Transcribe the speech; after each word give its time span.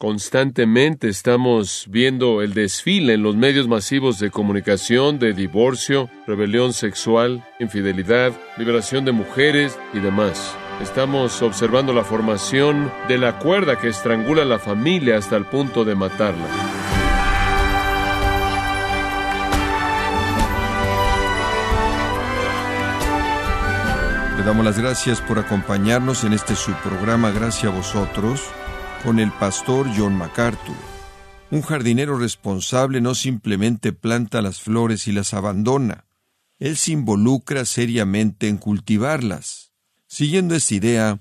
Constantemente 0.00 1.10
estamos 1.10 1.84
viendo 1.90 2.40
el 2.40 2.54
desfile 2.54 3.12
en 3.12 3.22
los 3.22 3.36
medios 3.36 3.68
masivos 3.68 4.18
de 4.18 4.30
comunicación 4.30 5.18
de 5.18 5.34
divorcio, 5.34 6.08
rebelión 6.26 6.72
sexual, 6.72 7.44
infidelidad, 7.58 8.32
liberación 8.56 9.04
de 9.04 9.12
mujeres 9.12 9.78
y 9.92 9.98
demás. 9.98 10.56
Estamos 10.80 11.42
observando 11.42 11.92
la 11.92 12.02
formación 12.02 12.90
de 13.08 13.18
la 13.18 13.38
cuerda 13.38 13.76
que 13.76 13.88
estrangula 13.88 14.40
a 14.40 14.46
la 14.46 14.58
familia 14.58 15.18
hasta 15.18 15.36
el 15.36 15.44
punto 15.44 15.84
de 15.84 15.94
matarla. 15.94 16.48
Le 24.38 24.44
damos 24.44 24.64
las 24.64 24.78
gracias 24.78 25.20
por 25.20 25.38
acompañarnos 25.38 26.24
en 26.24 26.32
este 26.32 26.56
subprograma 26.56 27.32
Gracias 27.32 27.70
a 27.70 27.76
vosotros 27.76 28.50
con 29.02 29.18
el 29.18 29.32
pastor 29.32 29.88
John 29.96 30.16
MacArthur. 30.16 30.76
Un 31.50 31.62
jardinero 31.62 32.18
responsable 32.18 33.00
no 33.00 33.14
simplemente 33.14 33.92
planta 33.92 34.42
las 34.42 34.60
flores 34.60 35.08
y 35.08 35.12
las 35.12 35.34
abandona, 35.34 36.04
él 36.60 36.76
se 36.76 36.92
involucra 36.92 37.64
seriamente 37.64 38.46
en 38.46 38.58
cultivarlas. 38.58 39.72
Siguiendo 40.06 40.54
esta 40.54 40.74
idea, 40.74 41.20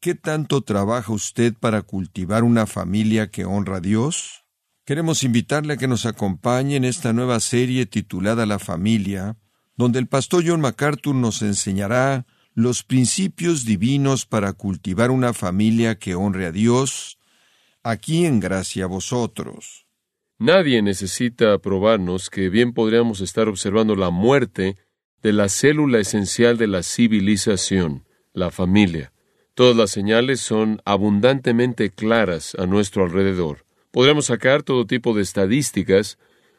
¿qué 0.00 0.14
tanto 0.14 0.60
trabaja 0.60 1.12
usted 1.12 1.54
para 1.54 1.82
cultivar 1.82 2.44
una 2.44 2.66
familia 2.66 3.28
que 3.28 3.44
honra 3.44 3.78
a 3.78 3.80
Dios? 3.80 4.44
Queremos 4.84 5.24
invitarle 5.24 5.74
a 5.74 5.76
que 5.76 5.88
nos 5.88 6.06
acompañe 6.06 6.76
en 6.76 6.84
esta 6.84 7.12
nueva 7.12 7.40
serie 7.40 7.86
titulada 7.86 8.46
La 8.46 8.60
familia, 8.60 9.36
donde 9.76 9.98
el 9.98 10.06
pastor 10.06 10.44
John 10.46 10.60
MacArthur 10.60 11.16
nos 11.16 11.42
enseñará 11.42 12.24
los 12.56 12.84
principios 12.84 13.66
divinos 13.66 14.24
para 14.24 14.54
cultivar 14.54 15.10
una 15.10 15.34
familia 15.34 15.98
que 15.98 16.14
honre 16.14 16.46
a 16.46 16.52
Dios, 16.52 17.18
aquí 17.82 18.24
en 18.24 18.40
gracia 18.40 18.84
a 18.84 18.86
vosotros. 18.86 19.86
Nadie 20.38 20.80
necesita 20.80 21.58
probarnos 21.58 22.30
que 22.30 22.48
bien 22.48 22.72
podríamos 22.72 23.20
estar 23.20 23.46
observando 23.46 23.94
la 23.94 24.08
muerte 24.08 24.78
de 25.22 25.34
la 25.34 25.50
célula 25.50 25.98
esencial 25.98 26.56
de 26.56 26.66
la 26.66 26.82
civilización, 26.82 28.06
la 28.32 28.50
familia. 28.50 29.12
Todas 29.52 29.76
las 29.76 29.90
señales 29.90 30.40
son 30.40 30.80
abundantemente 30.86 31.90
claras 31.90 32.56
a 32.58 32.64
nuestro 32.64 33.04
alrededor. 33.04 33.66
Podríamos 33.90 34.26
sacar 34.26 34.62
todo 34.62 34.86
tipo 34.86 35.12
de 35.12 35.20
estadísticas 35.20 36.18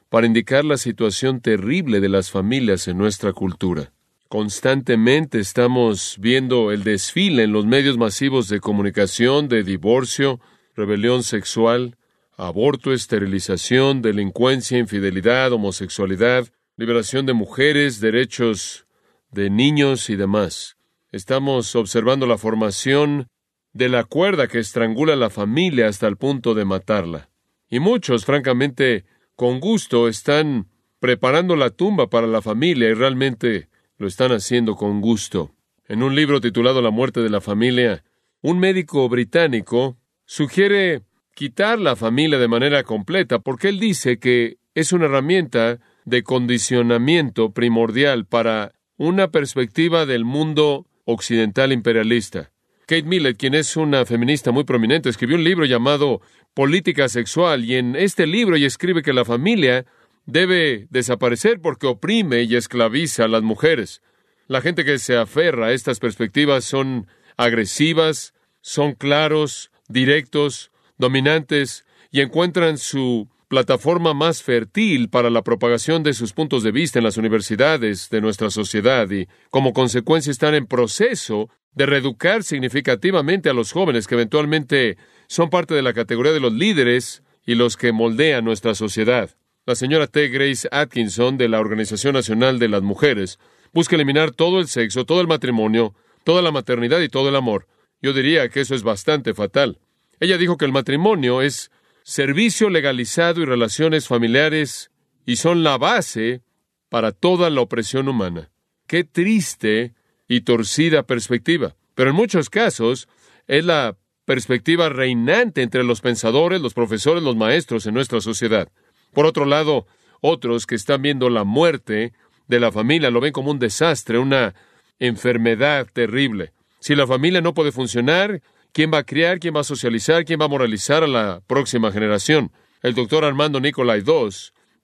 para 0.10 0.28
indicar 0.28 0.64
la 0.64 0.78
situación 0.78 1.42
terrible 1.42 2.02
de 2.02 2.10
las 2.10 2.30
familias 2.30 2.88
en 2.88 3.00
nuestra 3.00 3.34
cultura. 3.34 3.94
Constantemente 4.30 5.40
estamos 5.40 6.18
viendo 6.20 6.74
el 6.74 6.84
desfile 6.84 7.44
en 7.44 7.54
los 7.54 7.66
medios 7.66 7.98
masivos 7.98 8.50
de 8.50 8.60
comunicación 8.60 9.48
de 9.48 9.64
divorcio, 9.64 10.42
rebelión 10.76 11.24
sexual, 11.24 11.96
aborto, 12.36 12.92
esterilización, 12.92 14.02
delincuencia, 14.02 14.78
infidelidad, 14.80 15.54
homosexualidad, 15.54 16.46
liberación 16.76 17.26
de 17.26 17.34
mujeres, 17.34 18.02
derechos 18.02 18.86
de 19.32 19.50
niños 19.50 20.10
y 20.10 20.18
demás. 20.18 20.76
Estamos 21.14 21.74
observando 21.78 22.28
la 22.28 22.38
formación 22.38 23.30
de 23.72 23.88
la 23.88 24.04
cuerda 24.04 24.50
que 24.50 24.60
estrangula 24.60 25.14
a 25.14 25.18
la 25.18 25.30
familia 25.30 25.88
hasta 25.88 26.06
el 26.06 26.18
punto 26.18 26.54
de 26.54 26.66
matarla. 26.66 27.30
Y 27.70 27.80
muchos, 27.80 28.26
francamente, 28.26 29.06
con 29.38 29.62
gusto 29.62 30.10
están 30.10 30.68
preparando 31.00 31.56
la 31.56 31.70
tumba 31.70 32.10
para 32.10 32.28
la 32.28 32.42
familia 32.42 32.90
y 32.90 32.94
realmente 32.94 33.70
lo 33.98 34.08
están 34.08 34.32
haciendo 34.32 34.76
con 34.76 35.02
gusto. 35.02 35.54
En 35.88 36.04
un 36.04 36.16
libro 36.16 36.42
titulado 36.42 36.82
La 36.82 36.92
muerte 36.92 37.22
de 37.22 37.30
la 37.30 37.42
familia, 37.42 38.04
un 38.42 38.60
médico 38.60 39.08
británico 39.10 39.98
sugiere 40.26 41.02
quitar 41.34 41.80
la 41.80 41.96
familia 41.96 42.38
de 42.38 42.48
manera 42.48 42.84
completa 42.84 43.40
porque 43.40 43.70
él 43.70 43.80
dice 43.80 44.20
que 44.20 44.58
es 44.76 44.92
una 44.92 45.06
herramienta 45.06 45.80
de 46.06 46.24
condicionamiento 46.24 47.52
primordial 47.52 48.26
para 48.26 48.74
una 48.98 49.30
perspectiva 49.30 50.06
del 50.06 50.26
mundo 50.26 50.88
occidental 51.06 51.72
imperialista. 51.72 52.52
Kate 52.88 53.04
Millett, 53.04 53.38
quien 53.38 53.54
es 53.54 53.76
una 53.76 54.06
feminista 54.06 54.52
muy 54.52 54.64
prominente, 54.64 55.10
escribió 55.10 55.36
un 55.36 55.44
libro 55.44 55.66
llamado 55.66 56.22
Política 56.54 57.10
Sexual 57.10 57.66
y 57.66 57.76
en 57.76 57.96
este 57.96 58.26
libro 58.28 58.56
ella 58.56 58.68
escribe 58.68 59.04
que 59.04 59.14
la 59.14 59.26
familia 59.26 59.86
debe 60.28 60.86
desaparecer 60.92 61.60
porque 61.60 61.88
oprime 61.88 62.44
y 62.44 62.56
esclaviza 62.56 63.26
a 63.26 63.28
las 63.28 63.42
mujeres. 63.42 64.04
La 64.48 64.62
gente 64.62 64.86
que 64.86 65.00
se 65.00 65.18
aferra 65.18 65.68
a 65.68 65.72
estas 65.72 66.00
perspectivas 66.00 66.64
son 66.64 67.08
agresivas, 67.38 68.34
son 68.62 68.94
claros, 68.94 69.72
directos, 69.88 70.72
dominantes 70.98 71.86
y 72.12 72.22
encuentran 72.22 72.78
su 72.78 73.30
plataforma 73.48 74.14
más 74.14 74.44
fértil 74.44 75.10
para 75.10 75.30
la 75.30 75.42
propagación 75.42 76.04
de 76.04 76.14
sus 76.14 76.34
puntos 76.34 76.64
de 76.64 76.72
vista 76.72 77.00
en 77.00 77.06
las 77.06 77.18
universidades 77.18 78.10
de 78.10 78.20
nuestra 78.20 78.50
sociedad 78.50 79.10
y 79.10 79.28
como 79.50 79.72
consecuencia 79.72 80.32
están 80.32 80.54
en 80.54 80.68
proceso 80.68 81.50
de 81.74 81.86
reeducar 81.86 82.44
significativamente 82.44 83.50
a 83.50 83.54
los 83.54 83.72
jóvenes 83.72 84.08
que 84.08 84.16
eventualmente 84.16 84.98
son 85.28 85.50
parte 85.50 85.76
de 85.76 85.82
la 85.82 85.94
categoría 85.94 86.34
de 86.34 86.42
los 86.42 86.52
líderes 86.52 87.24
y 87.46 87.56
los 87.56 87.78
que 87.78 87.94
moldean 87.94 88.44
nuestra 88.44 88.76
sociedad. 88.76 89.38
La 89.68 89.76
señora 89.76 90.08
T. 90.08 90.30
Grace 90.30 90.66
Atkinson 90.72 91.38
de 91.38 91.50
la 91.50 91.60
Organización 91.60 92.14
Nacional 92.14 92.58
de 92.58 92.70
las 92.70 92.84
Mujeres 92.84 93.38
busca 93.74 93.96
eliminar 93.98 94.32
todo 94.32 94.62
el 94.62 94.70
sexo, 94.70 95.06
todo 95.06 95.20
el 95.20 95.28
matrimonio, 95.28 95.94
toda 96.24 96.42
la 96.42 96.54
maternidad 96.54 97.02
y 97.02 97.10
todo 97.10 97.28
el 97.28 97.36
amor. 97.36 97.68
Yo 98.02 98.14
diría 98.14 98.48
que 98.48 98.62
eso 98.62 98.76
es 98.76 98.84
bastante 98.84 99.34
fatal. 99.34 99.78
Ella 100.22 100.38
dijo 100.38 100.56
que 100.56 100.64
el 100.64 100.72
matrimonio 100.72 101.42
es 101.42 101.70
servicio 102.04 102.70
legalizado 102.70 103.42
y 103.42 103.46
relaciones 103.46 104.08
familiares 104.08 104.90
y 105.26 105.36
son 105.36 105.66
la 105.66 105.78
base 105.78 106.44
para 106.88 107.12
toda 107.12 107.50
la 107.50 107.60
opresión 107.60 108.08
humana. 108.08 108.50
Qué 108.88 109.04
triste 109.04 109.96
y 110.30 110.42
torcida 110.42 111.04
perspectiva. 111.04 111.76
Pero 111.94 112.12
en 112.12 112.16
muchos 112.16 112.50
casos 112.50 113.10
es 113.48 113.66
la 113.66 113.98
perspectiva 114.24 114.88
reinante 114.88 115.62
entre 115.62 115.84
los 115.84 116.00
pensadores, 116.00 116.62
los 116.62 116.74
profesores, 116.74 117.22
los 117.22 117.36
maestros 117.36 117.86
en 117.86 117.96
nuestra 117.96 118.22
sociedad. 118.22 118.70
Por 119.18 119.26
otro 119.26 119.46
lado, 119.46 119.88
otros 120.22 120.68
que 120.68 120.76
están 120.76 121.02
viendo 121.02 121.32
la 121.32 121.44
muerte 121.44 122.14
de 122.48 122.60
la 122.60 122.72
familia 122.72 123.10
lo 123.10 123.20
ven 123.20 123.34
como 123.34 123.50
un 123.50 123.58
desastre, 123.58 124.20
una 124.20 124.54
enfermedad 125.00 125.88
terrible. 125.92 126.54
Si 126.80 126.94
la 126.94 127.08
familia 127.08 127.42
no 127.42 127.56
puede 127.56 127.72
funcionar, 127.72 128.44
¿Quién 128.74 128.94
va 128.94 129.00
a 129.00 129.04
criar? 129.06 129.40
¿Quién 129.40 129.56
va 129.56 129.62
a 129.62 129.64
socializar? 129.64 130.24
¿Quién 130.24 130.40
va 130.40 130.46
a 130.46 130.50
moralizar 130.50 131.04
a 131.04 131.08
la 131.08 131.42
próxima 131.48 131.92
generación? 131.92 132.52
El 132.84 132.94
doctor 132.94 133.26
Armando 133.26 133.60
Nicolai 133.60 134.04
II, 134.06 134.30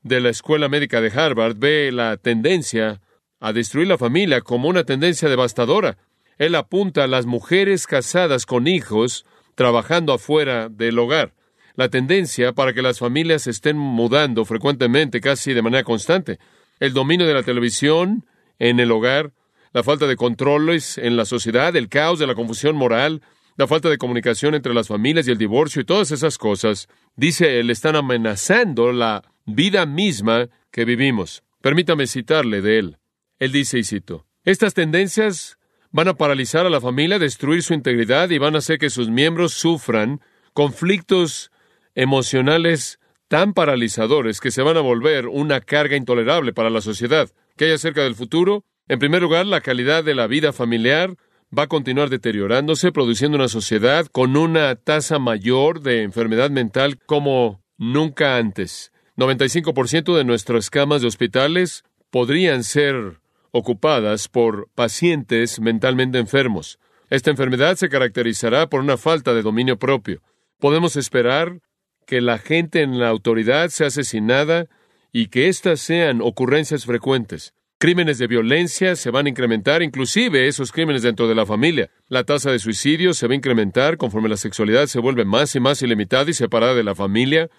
de 0.02 0.20
la 0.20 0.30
Escuela 0.30 0.68
Médica 0.68 1.00
de 1.00 1.12
Harvard, 1.12 1.56
ve 1.56 1.92
la 1.92 2.18
tendencia 2.18 3.02
a 3.40 3.54
destruir 3.54 3.88
la 3.88 4.00
familia 4.00 4.42
como 4.42 4.68
una 4.68 4.84
tendencia 4.84 5.30
devastadora. 5.30 6.00
Él 6.40 6.56
apunta 6.56 7.04
a 7.04 7.08
las 7.08 7.28
mujeres 7.28 7.86
casadas 7.86 8.48
con 8.48 8.66
hijos 8.66 9.28
trabajando 9.54 10.12
afuera 10.12 10.70
del 10.70 10.98
hogar. 10.98 11.34
La 11.76 11.90
tendencia 11.90 12.54
para 12.54 12.74
que 12.74 12.82
las 12.82 13.00
familias 13.00 13.48
estén 13.48 13.78
mudando 13.78 14.46
frecuentemente, 14.46 15.22
casi 15.22 15.54
de 15.54 15.62
manera 15.62 15.84
constante. 15.84 16.40
El 16.80 16.94
dominio 16.94 17.26
de 17.26 17.34
la 17.34 17.44
televisión 17.44 18.26
en 18.60 18.80
el 18.80 18.92
hogar, 18.92 19.32
la 19.74 19.84
falta 19.84 20.06
de 20.06 20.16
controles 20.16 20.98
en 20.98 21.18
la 21.18 21.26
sociedad, 21.26 21.76
el 21.76 21.90
caos 21.90 22.20
de 22.20 22.28
la 22.28 22.36
confusión 22.36 22.76
moral, 22.76 23.22
la 23.56 23.68
falta 23.68 23.90
de 23.90 23.98
comunicación 23.98 24.56
entre 24.56 24.74
las 24.74 24.88
familias 24.88 25.28
y 25.28 25.32
el 25.32 25.38
divorcio 25.38 25.82
y 25.82 25.86
todas 25.86 26.12
esas 26.12 26.38
cosas, 26.38 26.88
dice 27.16 27.60
él, 27.60 27.70
están 27.70 27.96
amenazando 27.96 28.92
la 28.92 29.24
vida 29.46 29.86
misma 29.86 30.50
que 30.72 30.86
vivimos. 30.86 31.44
Permítame 31.62 32.08
citarle 32.08 32.62
de 32.62 32.80
él. 32.80 32.98
Él 33.40 33.52
dice, 33.52 33.80
y 33.80 33.84
cito, 33.84 34.26
estas 34.44 34.74
tendencias 34.74 35.58
van 35.92 36.08
a 36.08 36.16
paralizar 36.16 36.66
a 36.66 36.70
la 36.70 36.82
familia, 36.82 37.20
destruir 37.20 37.64
su 37.64 37.74
integridad 37.74 38.30
y 38.32 38.38
van 38.38 38.56
a 38.56 38.60
hacer 38.60 38.80
que 38.80 38.90
sus 38.90 39.10
miembros 39.10 39.54
sufran 39.54 40.22
conflictos 40.54 41.52
emocionales 41.96 43.00
tan 43.28 43.54
paralizadores 43.54 44.40
que 44.40 44.52
se 44.52 44.62
van 44.62 44.78
a 44.78 44.82
volver 44.82 45.28
una 45.28 45.62
carga 45.62 45.96
intolerable 45.96 46.54
para 46.54 46.70
la 46.70 46.82
sociedad. 46.82 47.30
¿Qué 47.58 47.66
hay 47.66 47.72
acerca 47.72 48.04
del 48.04 48.16
futuro? 48.16 48.66
En 48.88 49.00
primer 49.00 49.22
lugar, 49.22 49.46
la 49.46 49.62
calidad 49.62 50.04
de 50.04 50.16
la 50.16 50.28
vida 50.28 50.54
familiar, 50.54 51.16
va 51.58 51.64
a 51.64 51.68
continuar 51.68 52.10
deteriorándose, 52.10 52.92
produciendo 52.92 53.38
una 53.38 53.48
sociedad 53.48 54.08
con 54.08 54.36
una 54.38 54.76
tasa 54.76 55.20
mayor 55.20 55.82
de 55.82 56.02
enfermedad 56.02 56.50
mental 56.50 56.98
como 57.06 57.62
nunca 57.78 58.38
antes. 58.38 58.92
95% 59.18 60.16
de 60.16 60.24
nuestras 60.24 60.70
camas 60.70 61.02
de 61.02 61.08
hospitales 61.08 61.84
podrían 62.10 62.64
ser 62.64 63.20
ocupadas 63.52 64.28
por 64.28 64.70
pacientes 64.74 65.60
mentalmente 65.60 66.18
enfermos. 66.18 66.80
Esta 67.10 67.30
enfermedad 67.30 67.76
se 67.76 67.90
caracterizará 67.90 68.68
por 68.68 68.82
una 68.82 68.98
falta 68.98 69.34
de 69.34 69.44
dominio 69.44 69.78
propio. 69.78 70.22
Podemos 70.60 70.96
esperar 70.96 71.60
que 72.06 72.22
la 72.22 72.38
gente 72.38 72.82
en 72.82 73.00
la 73.00 73.10
autoridad 73.10 73.70
sea 73.70 73.88
asesinada 73.88 74.68
y 75.12 75.28
que 75.28 75.48
éstas 75.48 75.80
sean 75.80 76.22
ocurrencias 76.22 76.86
frecuentes. 76.86 77.54
Crímenes 77.78 78.18
de 78.18 78.28
violencia 78.28 78.96
se 78.96 79.12
van 79.12 79.26
a 79.26 79.30
incrementar, 79.30 79.84
inclusive 79.84 80.48
esos 80.48 80.72
crímenes 80.72 81.02
dentro 81.02 81.28
de 81.28 81.36
la 81.36 81.46
familia. 81.46 81.90
La 82.08 82.24
tasa 82.24 82.50
de 82.50 82.60
suicidio 82.60 83.14
se 83.14 83.28
va 83.28 83.34
a 83.34 83.36
incrementar 83.36 83.98
conforme 83.98 84.30
la 84.30 84.38
sexualidad 84.38 84.86
se 84.86 85.00
vuelve 85.00 85.26
más 85.26 85.54
y 85.56 85.60
más 85.60 85.82
ilimitada 85.82 86.30
y 86.30 86.34
separada 86.34 86.76
de 86.76 86.84
la 86.84 86.96
familia 86.96 87.50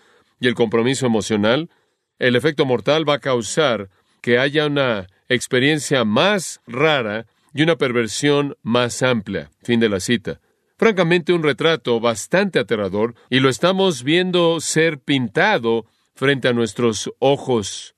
y 0.41 0.47
el 0.47 0.55
compromiso 0.55 1.05
emocional. 1.05 1.69
El 2.19 2.37
efecto 2.37 2.65
mortal 2.65 3.07
va 3.07 3.15
a 3.15 3.21
causar 3.21 3.91
que 4.23 4.39
haya 4.39 4.67
una 4.67 5.09
experiencia 5.29 6.05
más 6.07 6.61
rara 6.67 7.27
y 7.53 7.63
una 7.63 7.77
perversión 7.77 8.57
más 8.63 9.03
amplia. 9.03 9.51
Fin 9.63 9.79
de 9.79 9.91
la 9.91 10.01
cita. 10.01 10.41
Francamente, 10.77 11.33
un 11.33 11.43
retrato 11.43 12.01
bastante 12.01 12.59
aterrador 12.59 13.15
y 13.31 13.41
lo 13.41 13.49
estamos 13.49 14.03
viendo 14.03 14.61
ser 14.61 14.99
pintado 14.99 15.87
frente 16.15 16.49
a 16.49 16.53
nuestros 16.53 17.13
ojos 17.19 17.95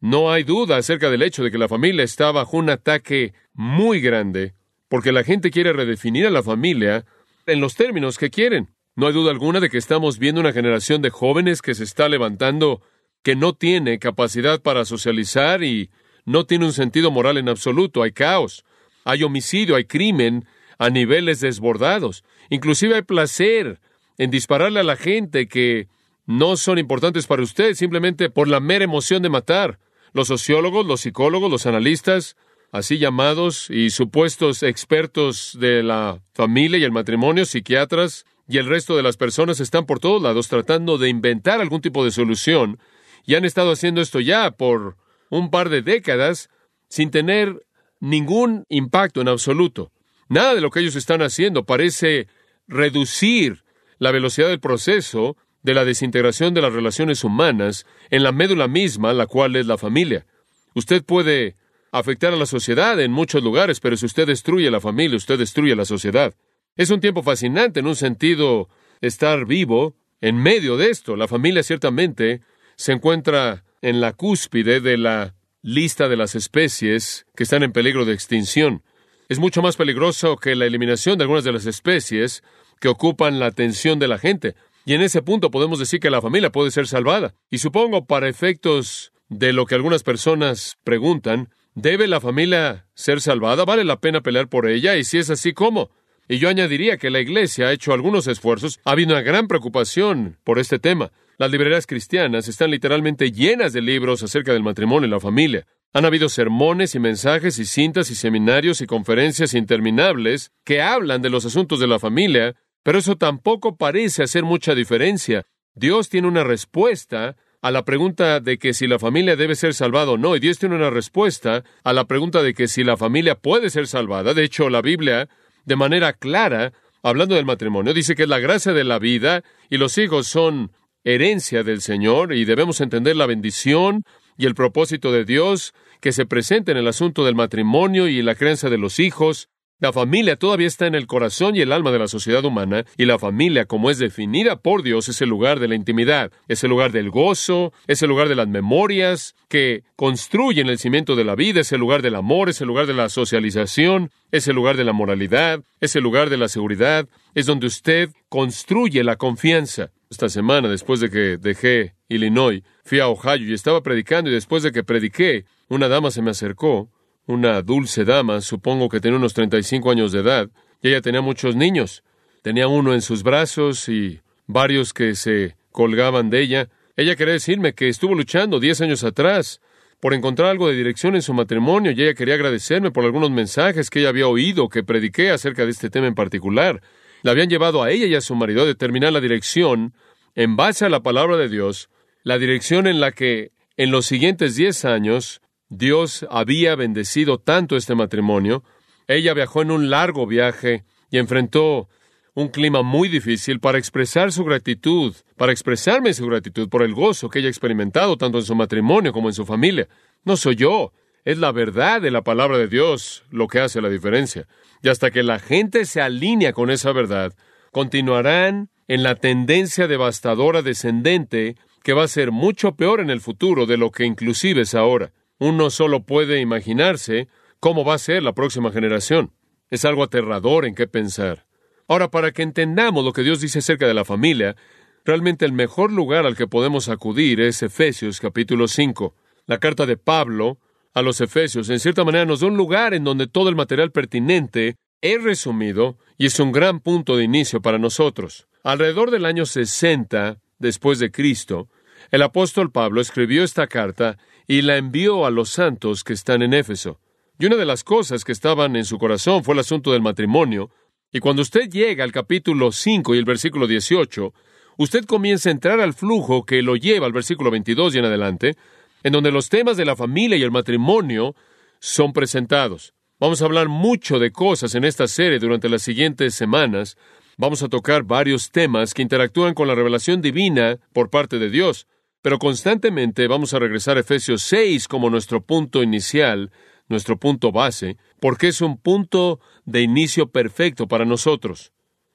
no 0.00 0.30
hay 0.30 0.44
duda 0.44 0.76
acerca 0.76 1.10
del 1.10 1.22
hecho 1.22 1.42
de 1.42 1.50
que 1.50 1.58
la 1.58 1.68
familia 1.68 2.04
está 2.04 2.30
bajo 2.30 2.56
un 2.56 2.70
ataque 2.70 3.34
muy 3.52 4.00
grande, 4.00 4.54
porque 4.88 5.10
la 5.10 5.24
gente 5.24 5.50
quiere 5.50 5.72
redefinir 5.72 6.26
a 6.26 6.30
la 6.30 6.44
familia 6.44 7.04
en 7.46 7.60
los 7.60 7.74
términos 7.74 8.16
que 8.16 8.30
quieren. 8.30 8.68
No 8.94 9.08
hay 9.08 9.12
duda 9.12 9.32
alguna 9.32 9.58
de 9.58 9.70
que 9.70 9.78
estamos 9.78 10.18
viendo 10.18 10.40
una 10.40 10.52
generación 10.52 11.02
de 11.02 11.10
jóvenes 11.10 11.62
que 11.62 11.74
se 11.74 11.82
está 11.82 12.08
levantando 12.08 12.80
que 13.24 13.34
no 13.34 13.54
tiene 13.54 13.98
capacidad 13.98 14.62
para 14.62 14.84
socializar 14.84 15.64
y 15.64 15.90
no 16.24 16.46
tiene 16.46 16.66
un 16.66 16.72
sentido 16.72 17.10
moral 17.10 17.36
en 17.36 17.48
absoluto. 17.48 18.02
Hay 18.02 18.12
caos, 18.12 18.64
hay 19.04 19.24
homicidio, 19.24 19.74
hay 19.74 19.84
crimen 19.84 20.46
a 20.78 20.90
niveles 20.90 21.40
desbordados. 21.40 22.24
Inclusive 22.50 22.94
hay 22.94 23.02
placer 23.02 23.80
en 24.16 24.30
dispararle 24.30 24.80
a 24.80 24.84
la 24.84 24.96
gente 24.96 25.48
que 25.48 25.88
no 26.26 26.56
son 26.56 26.78
importantes 26.78 27.26
para 27.26 27.42
usted 27.42 27.74
simplemente 27.74 28.30
por 28.30 28.48
la 28.48 28.60
mera 28.60 28.84
emoción 28.84 29.22
de 29.22 29.28
matar. 29.28 29.78
Los 30.12 30.28
sociólogos, 30.28 30.86
los 30.86 31.00
psicólogos, 31.02 31.50
los 31.50 31.66
analistas, 31.66 32.36
así 32.70 32.98
llamados, 32.98 33.70
y 33.70 33.90
supuestos 33.90 34.62
expertos 34.62 35.56
de 35.58 35.82
la 35.82 36.22
familia 36.34 36.78
y 36.78 36.84
el 36.84 36.92
matrimonio, 36.92 37.44
psiquiatras, 37.44 38.24
y 38.46 38.58
el 38.58 38.66
resto 38.66 38.96
de 38.96 39.02
las 39.02 39.16
personas 39.16 39.60
están 39.60 39.84
por 39.84 40.00
todos 40.00 40.22
lados 40.22 40.48
tratando 40.48 40.96
de 40.96 41.08
inventar 41.08 41.60
algún 41.60 41.80
tipo 41.80 42.04
de 42.04 42.10
solución, 42.10 42.78
y 43.26 43.34
han 43.34 43.44
estado 43.44 43.72
haciendo 43.72 44.00
esto 44.00 44.20
ya 44.20 44.50
por 44.52 44.96
un 45.30 45.50
par 45.50 45.68
de 45.68 45.82
décadas 45.82 46.48
sin 46.88 47.10
tener 47.10 47.66
ningún 48.00 48.64
impacto 48.68 49.20
en 49.20 49.28
absoluto. 49.28 49.92
Nada 50.28 50.54
de 50.54 50.60
lo 50.60 50.70
que 50.70 50.80
ellos 50.80 50.96
están 50.96 51.22
haciendo 51.22 51.64
parece 51.64 52.28
reducir 52.66 53.64
la 53.98 54.12
velocidad 54.12 54.48
del 54.48 54.60
proceso 54.60 55.36
de 55.62 55.74
la 55.74 55.84
desintegración 55.84 56.54
de 56.54 56.62
las 56.62 56.72
relaciones 56.72 57.24
humanas 57.24 57.86
en 58.10 58.22
la 58.22 58.32
médula 58.32 58.68
misma, 58.68 59.12
la 59.12 59.26
cual 59.26 59.56
es 59.56 59.66
la 59.66 59.78
familia. 59.78 60.26
Usted 60.74 61.04
puede 61.04 61.56
afectar 61.90 62.32
a 62.32 62.36
la 62.36 62.46
sociedad 62.46 63.00
en 63.00 63.10
muchos 63.10 63.42
lugares, 63.42 63.80
pero 63.80 63.96
si 63.96 64.06
usted 64.06 64.26
destruye 64.26 64.70
la 64.70 64.80
familia, 64.80 65.16
usted 65.16 65.38
destruye 65.38 65.74
la 65.74 65.84
sociedad. 65.84 66.34
Es 66.76 66.90
un 66.90 67.00
tiempo 67.00 67.22
fascinante 67.22 67.80
en 67.80 67.86
un 67.86 67.96
sentido 67.96 68.68
estar 69.00 69.46
vivo 69.46 69.96
en 70.20 70.36
medio 70.36 70.76
de 70.76 70.90
esto. 70.90 71.16
La 71.16 71.28
familia 71.28 71.62
ciertamente 71.62 72.42
se 72.76 72.92
encuentra 72.92 73.64
en 73.82 74.00
la 74.00 74.12
cúspide 74.12 74.80
de 74.80 74.96
la 74.96 75.34
lista 75.62 76.08
de 76.08 76.16
las 76.16 76.34
especies 76.34 77.26
que 77.34 77.42
están 77.42 77.62
en 77.62 77.72
peligro 77.72 78.04
de 78.04 78.14
extinción. 78.14 78.82
Es 79.28 79.38
mucho 79.38 79.60
más 79.60 79.76
peligroso 79.76 80.38
que 80.38 80.54
la 80.54 80.64
eliminación 80.64 81.18
de 81.18 81.24
algunas 81.24 81.44
de 81.44 81.52
las 81.52 81.66
especies 81.66 82.42
que 82.80 82.88
ocupan 82.88 83.38
la 83.38 83.44
atención 83.44 83.98
de 83.98 84.08
la 84.08 84.16
gente. 84.16 84.54
Y 84.86 84.94
en 84.94 85.02
ese 85.02 85.20
punto 85.20 85.50
podemos 85.50 85.78
decir 85.78 86.00
que 86.00 86.08
la 86.08 86.22
familia 86.22 86.50
puede 86.50 86.70
ser 86.70 86.86
salvada. 86.86 87.34
Y 87.50 87.58
supongo, 87.58 88.06
para 88.06 88.26
efectos 88.26 89.12
de 89.28 89.52
lo 89.52 89.66
que 89.66 89.74
algunas 89.74 90.02
personas 90.02 90.78
preguntan, 90.82 91.50
¿debe 91.74 92.06
la 92.06 92.22
familia 92.22 92.86
ser 92.94 93.20
salvada? 93.20 93.66
¿Vale 93.66 93.84
la 93.84 94.00
pena 94.00 94.22
pelear 94.22 94.48
por 94.48 94.66
ella? 94.66 94.96
Y 94.96 95.04
si 95.04 95.18
es 95.18 95.28
así, 95.28 95.52
¿cómo? 95.52 95.90
Y 96.26 96.38
yo 96.38 96.48
añadiría 96.48 96.96
que 96.96 97.10
la 97.10 97.20
Iglesia 97.20 97.66
ha 97.66 97.72
hecho 97.72 97.92
algunos 97.92 98.28
esfuerzos, 98.28 98.80
ha 98.86 98.92
habido 98.92 99.12
una 99.12 99.20
gran 99.20 99.46
preocupación 99.46 100.38
por 100.42 100.58
este 100.58 100.78
tema. 100.78 101.12
Las 101.36 101.50
librerías 101.50 101.86
cristianas 101.86 102.48
están 102.48 102.70
literalmente 102.70 103.30
llenas 103.30 103.74
de 103.74 103.82
libros 103.82 104.22
acerca 104.22 104.54
del 104.54 104.62
matrimonio 104.62 105.06
y 105.06 105.10
la 105.10 105.20
familia. 105.20 105.66
Han 105.92 106.04
habido 106.04 106.28
sermones 106.28 106.94
y 106.94 106.98
mensajes 106.98 107.58
y 107.58 107.64
cintas 107.64 108.10
y 108.10 108.14
seminarios 108.14 108.80
y 108.80 108.86
conferencias 108.86 109.54
interminables 109.54 110.52
que 110.64 110.82
hablan 110.82 111.22
de 111.22 111.30
los 111.30 111.44
asuntos 111.44 111.80
de 111.80 111.86
la 111.86 111.98
familia 111.98 112.54
pero 112.88 113.00
eso 113.00 113.16
tampoco 113.16 113.76
parece 113.76 114.22
hacer 114.22 114.44
mucha 114.44 114.74
diferencia. 114.74 115.44
Dios 115.74 116.08
tiene 116.08 116.26
una 116.26 116.42
respuesta 116.42 117.36
a 117.60 117.70
la 117.70 117.84
pregunta 117.84 118.40
de 118.40 118.56
que 118.56 118.72
si 118.72 118.86
la 118.86 118.98
familia 118.98 119.36
debe 119.36 119.56
ser 119.56 119.74
salvada 119.74 120.12
o 120.12 120.16
no, 120.16 120.34
y 120.36 120.40
Dios 120.40 120.58
tiene 120.58 120.76
una 120.76 120.88
respuesta 120.88 121.64
a 121.84 121.92
la 121.92 122.06
pregunta 122.06 122.42
de 122.42 122.54
que 122.54 122.66
si 122.66 122.84
la 122.84 122.96
familia 122.96 123.34
puede 123.34 123.68
ser 123.68 123.88
salvada. 123.88 124.32
De 124.32 124.42
hecho, 124.42 124.70
la 124.70 124.80
Biblia, 124.80 125.28
de 125.66 125.76
manera 125.76 126.14
clara, 126.14 126.72
hablando 127.02 127.34
del 127.34 127.44
matrimonio, 127.44 127.92
dice 127.92 128.14
que 128.14 128.22
es 128.22 128.28
la 128.30 128.38
gracia 128.38 128.72
de 128.72 128.84
la 128.84 128.98
vida 128.98 129.42
y 129.68 129.76
los 129.76 129.98
hijos 129.98 130.26
son 130.26 130.72
herencia 131.04 131.64
del 131.64 131.82
Señor 131.82 132.32
y 132.32 132.46
debemos 132.46 132.80
entender 132.80 133.16
la 133.16 133.26
bendición 133.26 134.04
y 134.38 134.46
el 134.46 134.54
propósito 134.54 135.12
de 135.12 135.26
Dios 135.26 135.74
que 136.00 136.12
se 136.12 136.24
presenta 136.24 136.72
en 136.72 136.78
el 136.78 136.88
asunto 136.88 137.26
del 137.26 137.34
matrimonio 137.34 138.08
y 138.08 138.22
la 138.22 138.36
creencia 138.36 138.70
de 138.70 138.78
los 138.78 139.00
hijos. 139.00 139.50
La 139.80 139.92
familia 139.92 140.34
todavía 140.34 140.66
está 140.66 140.88
en 140.88 140.96
el 140.96 141.06
corazón 141.06 141.54
y 141.54 141.60
el 141.60 141.70
alma 141.70 141.92
de 141.92 142.00
la 142.00 142.08
sociedad 142.08 142.44
humana, 142.44 142.84
y 142.96 143.04
la 143.04 143.16
familia, 143.16 143.64
como 143.64 143.90
es 143.90 143.98
definida 143.98 144.56
por 144.56 144.82
Dios, 144.82 145.08
es 145.08 145.20
el 145.22 145.28
lugar 145.28 145.60
de 145.60 145.68
la 145.68 145.76
intimidad, 145.76 146.32
es 146.48 146.64
el 146.64 146.70
lugar 146.70 146.90
del 146.90 147.10
gozo, 147.10 147.72
es 147.86 148.02
el 148.02 148.08
lugar 148.08 148.28
de 148.28 148.34
las 148.34 148.48
memorias 148.48 149.36
que 149.48 149.84
construyen 149.94 150.68
el 150.68 150.78
cimiento 150.78 151.14
de 151.14 151.22
la 151.22 151.36
vida, 151.36 151.60
es 151.60 151.70
el 151.70 151.78
lugar 151.78 152.02
del 152.02 152.16
amor, 152.16 152.48
es 152.48 152.60
el 152.60 152.66
lugar 152.66 152.86
de 152.86 152.94
la 152.94 153.08
socialización, 153.08 154.10
es 154.32 154.48
el 154.48 154.56
lugar 154.56 154.76
de 154.76 154.84
la 154.84 154.92
moralidad, 154.92 155.62
es 155.80 155.94
el 155.94 156.02
lugar 156.02 156.28
de 156.28 156.38
la 156.38 156.48
seguridad, 156.48 157.06
es 157.38 157.46
donde 157.46 157.68
usted 157.68 158.10
construye 158.28 159.04
la 159.04 159.16
confianza. 159.16 159.90
Esta 160.10 160.28
semana, 160.28 160.68
después 160.68 161.00
de 161.00 161.08
que 161.08 161.36
dejé 161.36 161.94
Illinois, 162.08 162.62
fui 162.84 162.98
a 162.98 163.08
Ohio 163.08 163.46
y 163.46 163.52
estaba 163.52 163.82
predicando, 163.82 164.28
y 164.28 164.32
después 164.32 164.62
de 164.62 164.72
que 164.72 164.82
prediqué, 164.82 165.44
una 165.68 165.86
dama 165.86 166.10
se 166.10 166.22
me 166.22 166.30
acercó 166.30 166.90
una 167.26 167.60
dulce 167.60 168.04
dama, 168.04 168.40
supongo 168.40 168.88
que 168.88 169.00
tenía 169.00 169.18
unos 169.18 169.34
35 169.34 169.90
años 169.90 170.12
de 170.12 170.20
edad, 170.20 170.48
y 170.82 170.88
ella 170.88 171.02
tenía 171.02 171.20
muchos 171.20 171.54
niños. 171.54 172.02
Tenía 172.42 172.66
uno 172.68 172.94
en 172.94 173.02
sus 173.02 173.22
brazos 173.22 173.88
y 173.88 174.20
varios 174.46 174.92
que 174.92 175.14
se 175.14 175.56
colgaban 175.70 176.30
de 176.30 176.40
ella. 176.40 176.68
Ella 176.96 177.16
quería 177.16 177.34
decirme 177.34 177.74
que 177.74 177.88
estuvo 177.88 178.14
luchando 178.14 178.58
diez 178.58 178.80
años 178.80 179.04
atrás 179.04 179.60
por 180.00 180.14
encontrar 180.14 180.48
algo 180.48 180.68
de 180.68 180.74
dirección 180.74 181.16
en 181.16 181.22
su 181.22 181.34
matrimonio 181.34 181.90
y 181.90 182.02
ella 182.02 182.14
quería 182.14 182.34
agradecerme 182.34 182.90
por 182.90 183.04
algunos 183.04 183.30
mensajes 183.30 183.90
que 183.90 184.00
ella 184.00 184.08
había 184.08 184.28
oído 184.28 184.68
que 184.68 184.82
prediqué 184.82 185.30
acerca 185.30 185.64
de 185.64 185.72
este 185.72 185.90
tema 185.90 186.06
en 186.06 186.14
particular. 186.14 186.80
La 187.22 187.32
habían 187.32 187.48
llevado 187.48 187.82
a 187.82 187.90
ella 187.90 188.06
y 188.06 188.14
a 188.14 188.20
su 188.20 188.34
marido 188.34 188.62
a 188.62 188.66
determinar 188.66 189.12
la 189.12 189.20
dirección 189.20 189.94
en 190.34 190.56
base 190.56 190.84
a 190.84 190.88
la 190.88 191.02
palabra 191.02 191.36
de 191.36 191.48
Dios, 191.48 191.90
la 192.22 192.38
dirección 192.38 192.86
en 192.86 193.00
la 193.00 193.12
que 193.12 193.52
en 193.76 193.90
los 193.90 194.06
siguientes 194.06 194.56
diez 194.56 194.84
años 194.84 195.40
Dios 195.68 196.26
había 196.30 196.76
bendecido 196.76 197.38
tanto 197.38 197.76
este 197.76 197.94
matrimonio. 197.94 198.62
Ella 199.06 199.34
viajó 199.34 199.62
en 199.62 199.70
un 199.70 199.90
largo 199.90 200.26
viaje 200.26 200.84
y 201.10 201.18
enfrentó 201.18 201.88
un 202.34 202.48
clima 202.48 202.82
muy 202.82 203.08
difícil 203.08 203.58
para 203.58 203.78
expresar 203.78 204.30
su 204.30 204.44
gratitud, 204.44 205.14
para 205.36 205.50
expresarme 205.50 206.14
su 206.14 206.26
gratitud 206.26 206.68
por 206.68 206.82
el 206.82 206.94
gozo 206.94 207.28
que 207.28 207.40
ella 207.40 207.48
ha 207.48 207.50
experimentado 207.50 208.16
tanto 208.16 208.38
en 208.38 208.44
su 208.44 208.54
matrimonio 208.54 209.12
como 209.12 209.28
en 209.28 209.34
su 209.34 209.44
familia. 209.44 209.88
No 210.24 210.36
soy 210.36 210.54
yo, 210.54 210.92
es 211.24 211.38
la 211.38 211.52
verdad 211.52 212.00
de 212.00 212.10
la 212.10 212.22
palabra 212.22 212.58
de 212.58 212.68
Dios 212.68 213.24
lo 213.30 213.48
que 213.48 213.60
hace 213.60 213.80
la 213.80 213.88
diferencia. 213.88 214.46
Y 214.82 214.88
hasta 214.88 215.10
que 215.10 215.22
la 215.22 215.38
gente 215.38 215.84
se 215.84 216.00
alinea 216.00 216.52
con 216.52 216.70
esa 216.70 216.92
verdad, 216.92 217.34
continuarán 217.72 218.70
en 218.86 219.02
la 219.02 219.14
tendencia 219.16 219.86
devastadora 219.86 220.62
descendente 220.62 221.56
que 221.82 221.92
va 221.92 222.04
a 222.04 222.08
ser 222.08 222.32
mucho 222.32 222.74
peor 222.76 223.00
en 223.00 223.10
el 223.10 223.20
futuro 223.20 223.66
de 223.66 223.76
lo 223.76 223.90
que 223.90 224.04
inclusive 224.04 224.62
es 224.62 224.74
ahora. 224.74 225.12
Uno 225.38 225.70
solo 225.70 226.04
puede 226.04 226.40
imaginarse 226.40 227.28
cómo 227.60 227.84
va 227.84 227.94
a 227.94 227.98
ser 227.98 228.22
la 228.22 228.32
próxima 228.32 228.72
generación. 228.72 229.32
Es 229.70 229.84
algo 229.84 230.02
aterrador 230.02 230.64
en 230.64 230.74
qué 230.74 230.86
pensar. 230.86 231.46
Ahora, 231.86 232.10
para 232.10 232.32
que 232.32 232.42
entendamos 232.42 233.04
lo 233.04 233.12
que 233.12 233.22
Dios 233.22 233.40
dice 233.40 233.60
acerca 233.60 233.86
de 233.86 233.94
la 233.94 234.04
familia, 234.04 234.56
realmente 235.04 235.44
el 235.44 235.52
mejor 235.52 235.92
lugar 235.92 236.26
al 236.26 236.36
que 236.36 236.46
podemos 236.46 236.88
acudir 236.88 237.40
es 237.40 237.62
Efesios 237.62 238.20
capítulo 238.20 238.68
5. 238.68 239.14
La 239.46 239.58
carta 239.58 239.86
de 239.86 239.96
Pablo 239.96 240.58
a 240.94 241.02
los 241.02 241.20
Efesios, 241.20 241.68
en 241.70 241.80
cierta 241.80 242.04
manera, 242.04 242.24
nos 242.24 242.40
da 242.40 242.46
un 242.46 242.56
lugar 242.56 242.94
en 242.94 243.04
donde 243.04 243.26
todo 243.26 243.48
el 243.48 243.56
material 243.56 243.92
pertinente 243.92 244.76
es 245.00 245.22
resumido 245.22 245.98
y 246.16 246.26
es 246.26 246.40
un 246.40 246.52
gran 246.52 246.80
punto 246.80 247.16
de 247.16 247.24
inicio 247.24 247.60
para 247.62 247.78
nosotros. 247.78 248.48
Alrededor 248.64 249.10
del 249.10 249.24
año 249.24 249.46
60 249.46 250.38
después 250.58 250.98
de 250.98 251.10
Cristo, 251.10 251.68
el 252.10 252.22
apóstol 252.22 252.72
Pablo 252.72 253.00
escribió 253.00 253.44
esta 253.44 253.66
carta 253.66 254.18
y 254.46 254.62
la 254.62 254.76
envió 254.76 255.26
a 255.26 255.30
los 255.30 255.50
santos 255.50 256.04
que 256.04 256.14
están 256.14 256.42
en 256.42 256.54
Éfeso. 256.54 257.00
Y 257.38 257.46
una 257.46 257.56
de 257.56 257.66
las 257.66 257.84
cosas 257.84 258.24
que 258.24 258.32
estaban 258.32 258.74
en 258.74 258.84
su 258.84 258.98
corazón 258.98 259.44
fue 259.44 259.54
el 259.54 259.60
asunto 259.60 259.92
del 259.92 260.02
matrimonio. 260.02 260.70
Y 261.12 261.20
cuando 261.20 261.42
usted 261.42 261.68
llega 261.70 262.02
al 262.02 262.12
capítulo 262.12 262.72
5 262.72 263.14
y 263.14 263.18
el 263.18 263.24
versículo 263.24 263.66
18, 263.66 264.34
usted 264.78 265.04
comienza 265.04 265.48
a 265.48 265.52
entrar 265.52 265.80
al 265.80 265.94
flujo 265.94 266.44
que 266.44 266.62
lo 266.62 266.76
lleva 266.76 267.06
al 267.06 267.12
versículo 267.12 267.50
22 267.50 267.94
y 267.94 267.98
en 267.98 268.04
adelante, 268.06 268.56
en 269.02 269.12
donde 269.12 269.30
los 269.30 269.48
temas 269.48 269.76
de 269.76 269.84
la 269.84 269.96
familia 269.96 270.36
y 270.36 270.42
el 270.42 270.50
matrimonio 270.50 271.34
son 271.80 272.12
presentados. 272.12 272.94
Vamos 273.20 273.42
a 273.42 273.46
hablar 273.46 273.68
mucho 273.68 274.18
de 274.18 274.30
cosas 274.30 274.74
en 274.74 274.84
esta 274.84 275.08
serie 275.08 275.38
durante 275.38 275.68
las 275.68 275.82
siguientes 275.82 276.34
semanas. 276.34 276.96
Vamos 277.36 277.62
a 277.62 277.68
tocar 277.68 278.04
varios 278.04 278.50
temas 278.50 278.94
que 278.94 279.02
interactúan 279.02 279.54
con 279.54 279.66
la 279.66 279.74
revelación 279.74 280.22
divina 280.22 280.78
por 280.92 281.10
parte 281.10 281.38
de 281.38 281.50
Dios, 281.50 281.86
pero 282.22 282.38
constantemente 282.38 283.26
vamos 283.26 283.54
a 283.54 283.58
regresar 283.58 283.96
a 283.96 284.00
Efesios 284.00 284.42
6 284.42 284.86
como 284.86 285.10
nuestro 285.10 285.40
punto 285.40 285.82
inicial, 285.82 286.50
nuestro 286.88 287.16
punto 287.18 287.52
base, 287.52 287.96
porque 288.20 288.48
es 288.48 288.60
un 288.60 288.78
punto 288.78 289.40
de 289.64 289.82
inicio 289.82 290.30
perfecto 290.30 290.86
para 290.88 291.04
nosotros. 291.04 291.72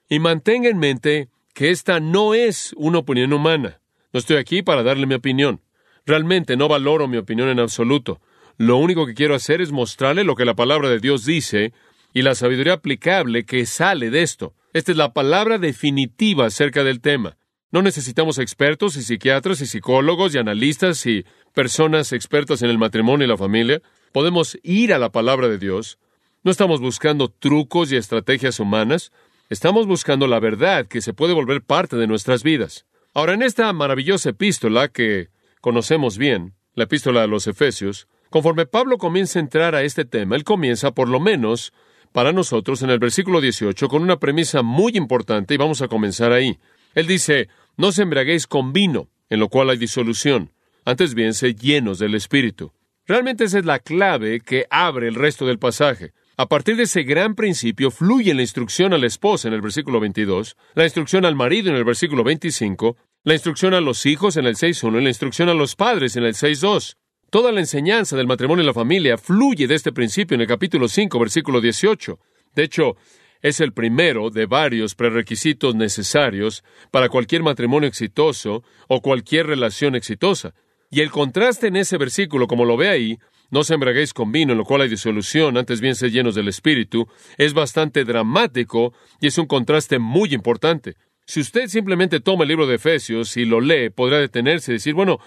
Y 0.08 0.18
mantenga 0.18 0.68
en 0.68 0.78
mente 0.78 1.28
que 1.54 1.70
esta 1.70 2.00
no 2.00 2.34
es 2.34 2.74
una 2.76 2.98
opinión 2.98 3.32
humana. 3.32 3.80
No 4.12 4.18
estoy 4.18 4.36
aquí 4.36 4.62
para 4.62 4.82
darle 4.82 5.06
mi 5.06 5.14
opinión. 5.14 5.60
Realmente 6.06 6.56
no 6.56 6.68
valoro 6.68 7.08
mi 7.08 7.16
opinión 7.16 7.48
en 7.48 7.60
absoluto. 7.60 8.20
Lo 8.56 8.76
único 8.76 9.06
que 9.06 9.14
quiero 9.14 9.34
hacer 9.34 9.60
es 9.60 9.72
mostrarle 9.72 10.24
lo 10.24 10.36
que 10.36 10.44
la 10.44 10.54
palabra 10.54 10.88
de 10.88 11.00
Dios 11.00 11.24
dice 11.24 11.72
y 12.12 12.22
la 12.22 12.34
sabiduría 12.34 12.74
aplicable 12.74 13.44
que 13.44 13.66
sale 13.66 14.10
de 14.10 14.22
esto. 14.22 14.54
Esta 14.72 14.92
es 14.92 14.98
la 14.98 15.12
palabra 15.12 15.58
definitiva 15.58 16.46
acerca 16.46 16.84
del 16.84 17.00
tema. 17.00 17.36
No 17.72 17.82
necesitamos 17.82 18.38
expertos 18.38 18.96
y 18.96 19.02
psiquiatras 19.02 19.60
y 19.60 19.66
psicólogos 19.66 20.34
y 20.34 20.38
analistas 20.38 21.04
y 21.06 21.24
personas 21.54 22.12
expertas 22.12 22.62
en 22.62 22.70
el 22.70 22.78
matrimonio 22.78 23.26
y 23.26 23.28
la 23.28 23.36
familia. 23.36 23.82
Podemos 24.12 24.58
ir 24.62 24.92
a 24.94 24.98
la 24.98 25.10
palabra 25.10 25.48
de 25.48 25.58
Dios. 25.58 25.98
No 26.44 26.52
estamos 26.52 26.80
buscando 26.80 27.28
trucos 27.28 27.90
y 27.90 27.96
estrategias 27.96 28.60
humanas. 28.60 29.10
Estamos 29.50 29.86
buscando 29.86 30.28
la 30.28 30.38
verdad 30.38 30.86
que 30.86 31.00
se 31.00 31.14
puede 31.14 31.34
volver 31.34 31.62
parte 31.62 31.96
de 31.96 32.06
nuestras 32.06 32.44
vidas. 32.44 32.86
Ahora, 33.12 33.34
en 33.34 33.42
esta 33.42 33.72
maravillosa 33.72 34.30
epístola 34.30 34.88
que 34.88 35.30
conocemos 35.64 36.18
bien, 36.18 36.52
la 36.74 36.84
epístola 36.84 37.22
de 37.22 37.28
los 37.28 37.46
Efesios, 37.46 38.06
conforme 38.28 38.66
Pablo 38.66 38.98
comienza 38.98 39.38
a 39.38 39.40
entrar 39.40 39.74
a 39.74 39.82
este 39.82 40.04
tema, 40.04 40.36
él 40.36 40.44
comienza, 40.44 40.90
por 40.90 41.08
lo 41.08 41.20
menos, 41.20 41.72
para 42.12 42.34
nosotros, 42.34 42.82
en 42.82 42.90
el 42.90 42.98
versículo 42.98 43.40
18, 43.40 43.88
con 43.88 44.02
una 44.02 44.18
premisa 44.18 44.60
muy 44.60 44.92
importante, 44.94 45.54
y 45.54 45.56
vamos 45.56 45.80
a 45.80 45.88
comenzar 45.88 46.32
ahí. 46.32 46.58
Él 46.94 47.06
dice, 47.06 47.48
no 47.78 47.92
se 47.92 48.02
embriaguéis 48.02 48.46
con 48.46 48.74
vino, 48.74 49.08
en 49.30 49.40
lo 49.40 49.48
cual 49.48 49.70
hay 49.70 49.78
disolución, 49.78 50.52
antes 50.84 51.14
bien, 51.14 51.32
sed 51.32 51.56
llenos 51.56 51.98
del 51.98 52.14
Espíritu. 52.14 52.70
Realmente 53.06 53.44
esa 53.44 53.58
es 53.58 53.64
la 53.64 53.78
clave 53.78 54.40
que 54.40 54.66
abre 54.68 55.08
el 55.08 55.14
resto 55.14 55.46
del 55.46 55.58
pasaje. 55.58 56.12
A 56.36 56.48
partir 56.48 56.74
de 56.74 56.82
ese 56.82 57.04
gran 57.04 57.36
principio 57.36 57.92
fluye 57.92 58.34
la 58.34 58.42
instrucción 58.42 58.92
a 58.92 58.98
la 58.98 59.06
esposa 59.06 59.46
en 59.46 59.54
el 59.54 59.60
versículo 59.60 60.00
22, 60.00 60.56
la 60.74 60.82
instrucción 60.82 61.24
al 61.24 61.36
marido 61.36 61.70
en 61.70 61.76
el 61.76 61.84
versículo 61.84 62.24
25, 62.24 62.96
la 63.22 63.34
instrucción 63.34 63.72
a 63.72 63.80
los 63.80 64.04
hijos 64.04 64.36
en 64.36 64.46
el 64.46 64.56
6.1 64.56 64.98
y 64.98 65.04
la 65.04 65.10
instrucción 65.10 65.48
a 65.48 65.54
los 65.54 65.76
padres 65.76 66.16
en 66.16 66.24
el 66.24 66.34
6.2. 66.34 66.96
Toda 67.30 67.52
la 67.52 67.60
enseñanza 67.60 68.16
del 68.16 68.26
matrimonio 68.26 68.64
y 68.64 68.66
la 68.66 68.74
familia 68.74 69.16
fluye 69.16 69.68
de 69.68 69.76
este 69.76 69.92
principio 69.92 70.34
en 70.34 70.40
el 70.40 70.48
capítulo 70.48 70.88
5, 70.88 71.20
versículo 71.20 71.60
18. 71.60 72.18
De 72.56 72.64
hecho, 72.64 72.96
es 73.40 73.60
el 73.60 73.72
primero 73.72 74.30
de 74.30 74.46
varios 74.46 74.96
prerequisitos 74.96 75.76
necesarios 75.76 76.64
para 76.90 77.10
cualquier 77.10 77.44
matrimonio 77.44 77.88
exitoso 77.88 78.64
o 78.88 79.00
cualquier 79.02 79.46
relación 79.46 79.94
exitosa. 79.94 80.52
Y 80.90 81.00
el 81.00 81.12
contraste 81.12 81.68
en 81.68 81.76
ese 81.76 81.96
versículo, 81.96 82.48
como 82.48 82.64
lo 82.64 82.76
ve 82.76 82.88
ahí, 82.88 83.18
no 83.54 83.62
se 83.62 83.74
embraguéis 83.74 84.12
con 84.12 84.32
vino, 84.32 84.50
en 84.50 84.58
lo 84.58 84.64
cual 84.64 84.80
hay 84.80 84.88
disolución, 84.88 85.56
antes 85.56 85.80
bien 85.80 85.94
sed 85.94 86.10
llenos 86.10 86.34
del 86.34 86.48
Espíritu, 86.48 87.06
es 87.38 87.54
bastante 87.54 88.04
dramático 88.04 88.92
y 89.20 89.28
es 89.28 89.38
un 89.38 89.46
contraste 89.46 90.00
muy 90.00 90.34
importante. 90.34 90.96
Si 91.24 91.40
usted 91.40 91.68
simplemente 91.68 92.18
toma 92.18 92.42
el 92.42 92.48
libro 92.48 92.66
de 92.66 92.74
Efesios 92.74 93.36
y 93.36 93.44
lo 93.44 93.60
lee, 93.60 93.90
podrá 93.90 94.18
detenerse 94.18 94.72
y 94.72 94.74
decir, 94.74 94.94
bueno, 94.94 95.20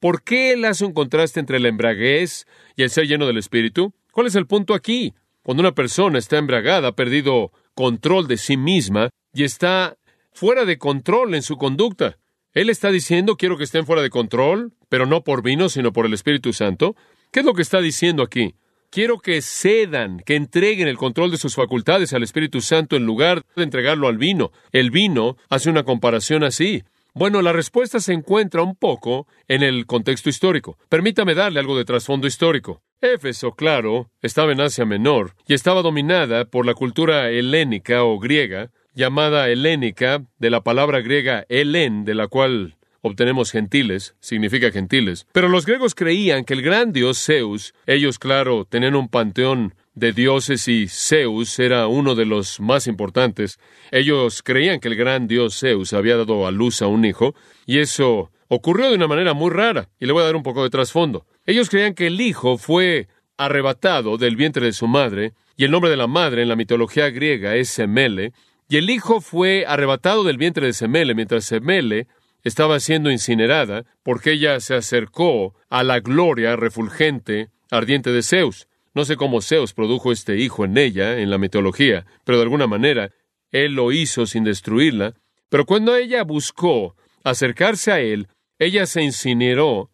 ¿por 0.00 0.22
qué 0.22 0.54
él 0.54 0.64
hace 0.64 0.86
un 0.86 0.94
contraste 0.94 1.40
entre 1.40 1.60
la 1.60 1.68
embraguez 1.68 2.46
y 2.74 2.84
el 2.84 2.90
ser 2.90 3.06
lleno 3.06 3.26
del 3.26 3.36
Espíritu? 3.36 3.92
¿Cuál 4.12 4.28
es 4.28 4.34
el 4.34 4.46
punto 4.46 4.72
aquí? 4.72 5.12
Cuando 5.42 5.60
una 5.60 5.74
persona 5.74 6.18
está 6.18 6.38
embragada, 6.38 6.88
ha 6.88 6.96
perdido 6.96 7.52
control 7.74 8.28
de 8.28 8.38
sí 8.38 8.56
misma 8.56 9.10
y 9.34 9.44
está 9.44 9.98
fuera 10.32 10.64
de 10.64 10.78
control 10.78 11.34
en 11.34 11.42
su 11.42 11.58
conducta. 11.58 12.16
Él 12.54 12.70
está 12.70 12.90
diciendo, 12.90 13.36
quiero 13.36 13.58
que 13.58 13.64
estén 13.64 13.84
fuera 13.84 14.00
de 14.00 14.08
control, 14.08 14.72
pero 14.88 15.04
no 15.04 15.22
por 15.22 15.42
vino, 15.42 15.68
sino 15.68 15.92
por 15.92 16.06
el 16.06 16.14
Espíritu 16.14 16.54
Santo. 16.54 16.96
¿Qué 17.34 17.40
es 17.40 17.46
lo 17.46 17.54
que 17.54 17.62
está 17.62 17.80
diciendo 17.80 18.22
aquí? 18.22 18.54
Quiero 18.90 19.18
que 19.18 19.42
cedan, 19.42 20.20
que 20.24 20.36
entreguen 20.36 20.86
el 20.86 20.96
control 20.96 21.32
de 21.32 21.36
sus 21.36 21.56
facultades 21.56 22.12
al 22.12 22.22
Espíritu 22.22 22.60
Santo 22.60 22.94
en 22.94 23.06
lugar 23.06 23.42
de 23.56 23.64
entregarlo 23.64 24.06
al 24.06 24.18
vino. 24.18 24.52
El 24.70 24.92
vino 24.92 25.36
hace 25.48 25.68
una 25.68 25.82
comparación 25.82 26.44
así. 26.44 26.84
Bueno, 27.12 27.42
la 27.42 27.52
respuesta 27.52 27.98
se 27.98 28.12
encuentra 28.12 28.62
un 28.62 28.76
poco 28.76 29.26
en 29.48 29.64
el 29.64 29.84
contexto 29.86 30.28
histórico. 30.28 30.78
Permítame 30.88 31.34
darle 31.34 31.58
algo 31.58 31.76
de 31.76 31.84
trasfondo 31.84 32.28
histórico. 32.28 32.82
Éfeso, 33.00 33.50
claro, 33.56 34.12
estaba 34.22 34.52
en 34.52 34.60
Asia 34.60 34.84
Menor 34.84 35.34
y 35.48 35.54
estaba 35.54 35.82
dominada 35.82 36.44
por 36.44 36.64
la 36.64 36.74
cultura 36.74 37.30
helénica 37.30 38.04
o 38.04 38.20
griega, 38.20 38.70
llamada 38.94 39.48
helénica, 39.48 40.24
de 40.38 40.50
la 40.50 40.60
palabra 40.60 41.00
griega 41.00 41.44
helen, 41.48 42.04
de 42.04 42.14
la 42.14 42.28
cual 42.28 42.76
obtenemos 43.06 43.52
gentiles, 43.52 44.16
significa 44.18 44.70
gentiles. 44.70 45.26
Pero 45.32 45.50
los 45.50 45.66
griegos 45.66 45.94
creían 45.94 46.44
que 46.44 46.54
el 46.54 46.62
gran 46.62 46.90
dios 46.90 47.22
Zeus, 47.22 47.74
ellos 47.86 48.18
claro, 48.18 48.64
tenían 48.64 48.94
un 48.94 49.10
panteón 49.10 49.74
de 49.94 50.14
dioses 50.14 50.66
y 50.68 50.88
Zeus 50.88 51.58
era 51.58 51.86
uno 51.86 52.14
de 52.14 52.24
los 52.24 52.60
más 52.60 52.86
importantes. 52.86 53.60
Ellos 53.90 54.42
creían 54.42 54.80
que 54.80 54.88
el 54.88 54.96
gran 54.96 55.28
dios 55.28 55.60
Zeus 55.60 55.92
había 55.92 56.16
dado 56.16 56.46
a 56.46 56.50
luz 56.50 56.80
a 56.80 56.86
un 56.86 57.04
hijo, 57.04 57.34
y 57.66 57.80
eso 57.80 58.30
ocurrió 58.48 58.88
de 58.88 58.96
una 58.96 59.06
manera 59.06 59.34
muy 59.34 59.50
rara, 59.50 59.90
y 60.00 60.06
le 60.06 60.12
voy 60.14 60.22
a 60.22 60.26
dar 60.26 60.36
un 60.36 60.42
poco 60.42 60.62
de 60.62 60.70
trasfondo. 60.70 61.26
Ellos 61.44 61.68
creían 61.68 61.92
que 61.92 62.06
el 62.06 62.18
hijo 62.22 62.56
fue 62.56 63.08
arrebatado 63.36 64.16
del 64.16 64.34
vientre 64.34 64.64
de 64.64 64.72
su 64.72 64.86
madre, 64.86 65.34
y 65.58 65.66
el 65.66 65.70
nombre 65.70 65.90
de 65.90 65.98
la 65.98 66.06
madre 66.06 66.40
en 66.40 66.48
la 66.48 66.56
mitología 66.56 67.10
griega 67.10 67.54
es 67.54 67.68
Semele, 67.68 68.32
y 68.66 68.78
el 68.78 68.88
hijo 68.88 69.20
fue 69.20 69.66
arrebatado 69.68 70.24
del 70.24 70.38
vientre 70.38 70.66
de 70.66 70.72
Semele 70.72 71.14
mientras 71.14 71.44
Semele 71.44 72.06
estaba 72.44 72.78
siendo 72.78 73.10
incinerada 73.10 73.84
porque 74.02 74.32
ella 74.32 74.60
se 74.60 74.74
acercó 74.74 75.54
a 75.70 75.82
la 75.82 76.00
gloria 76.00 76.56
refulgente, 76.56 77.48
ardiente 77.70 78.12
de 78.12 78.22
Zeus. 78.22 78.68
No 78.94 79.04
sé 79.04 79.16
cómo 79.16 79.40
Zeus 79.40 79.72
produjo 79.72 80.12
este 80.12 80.36
hijo 80.36 80.64
en 80.64 80.78
ella, 80.78 81.18
en 81.18 81.30
la 81.30 81.38
mitología, 81.38 82.06
pero 82.24 82.38
de 82.38 82.44
alguna 82.44 82.66
manera 82.66 83.10
él 83.50 83.72
lo 83.72 83.90
hizo 83.90 84.26
sin 84.26 84.44
destruirla. 84.44 85.14
Pero 85.48 85.64
cuando 85.64 85.96
ella 85.96 86.22
buscó 86.22 86.94
acercarse 87.24 87.90
a 87.90 88.00
él, 88.00 88.28
ella 88.58 88.86
se 88.86 89.02
incineró, 89.02 89.90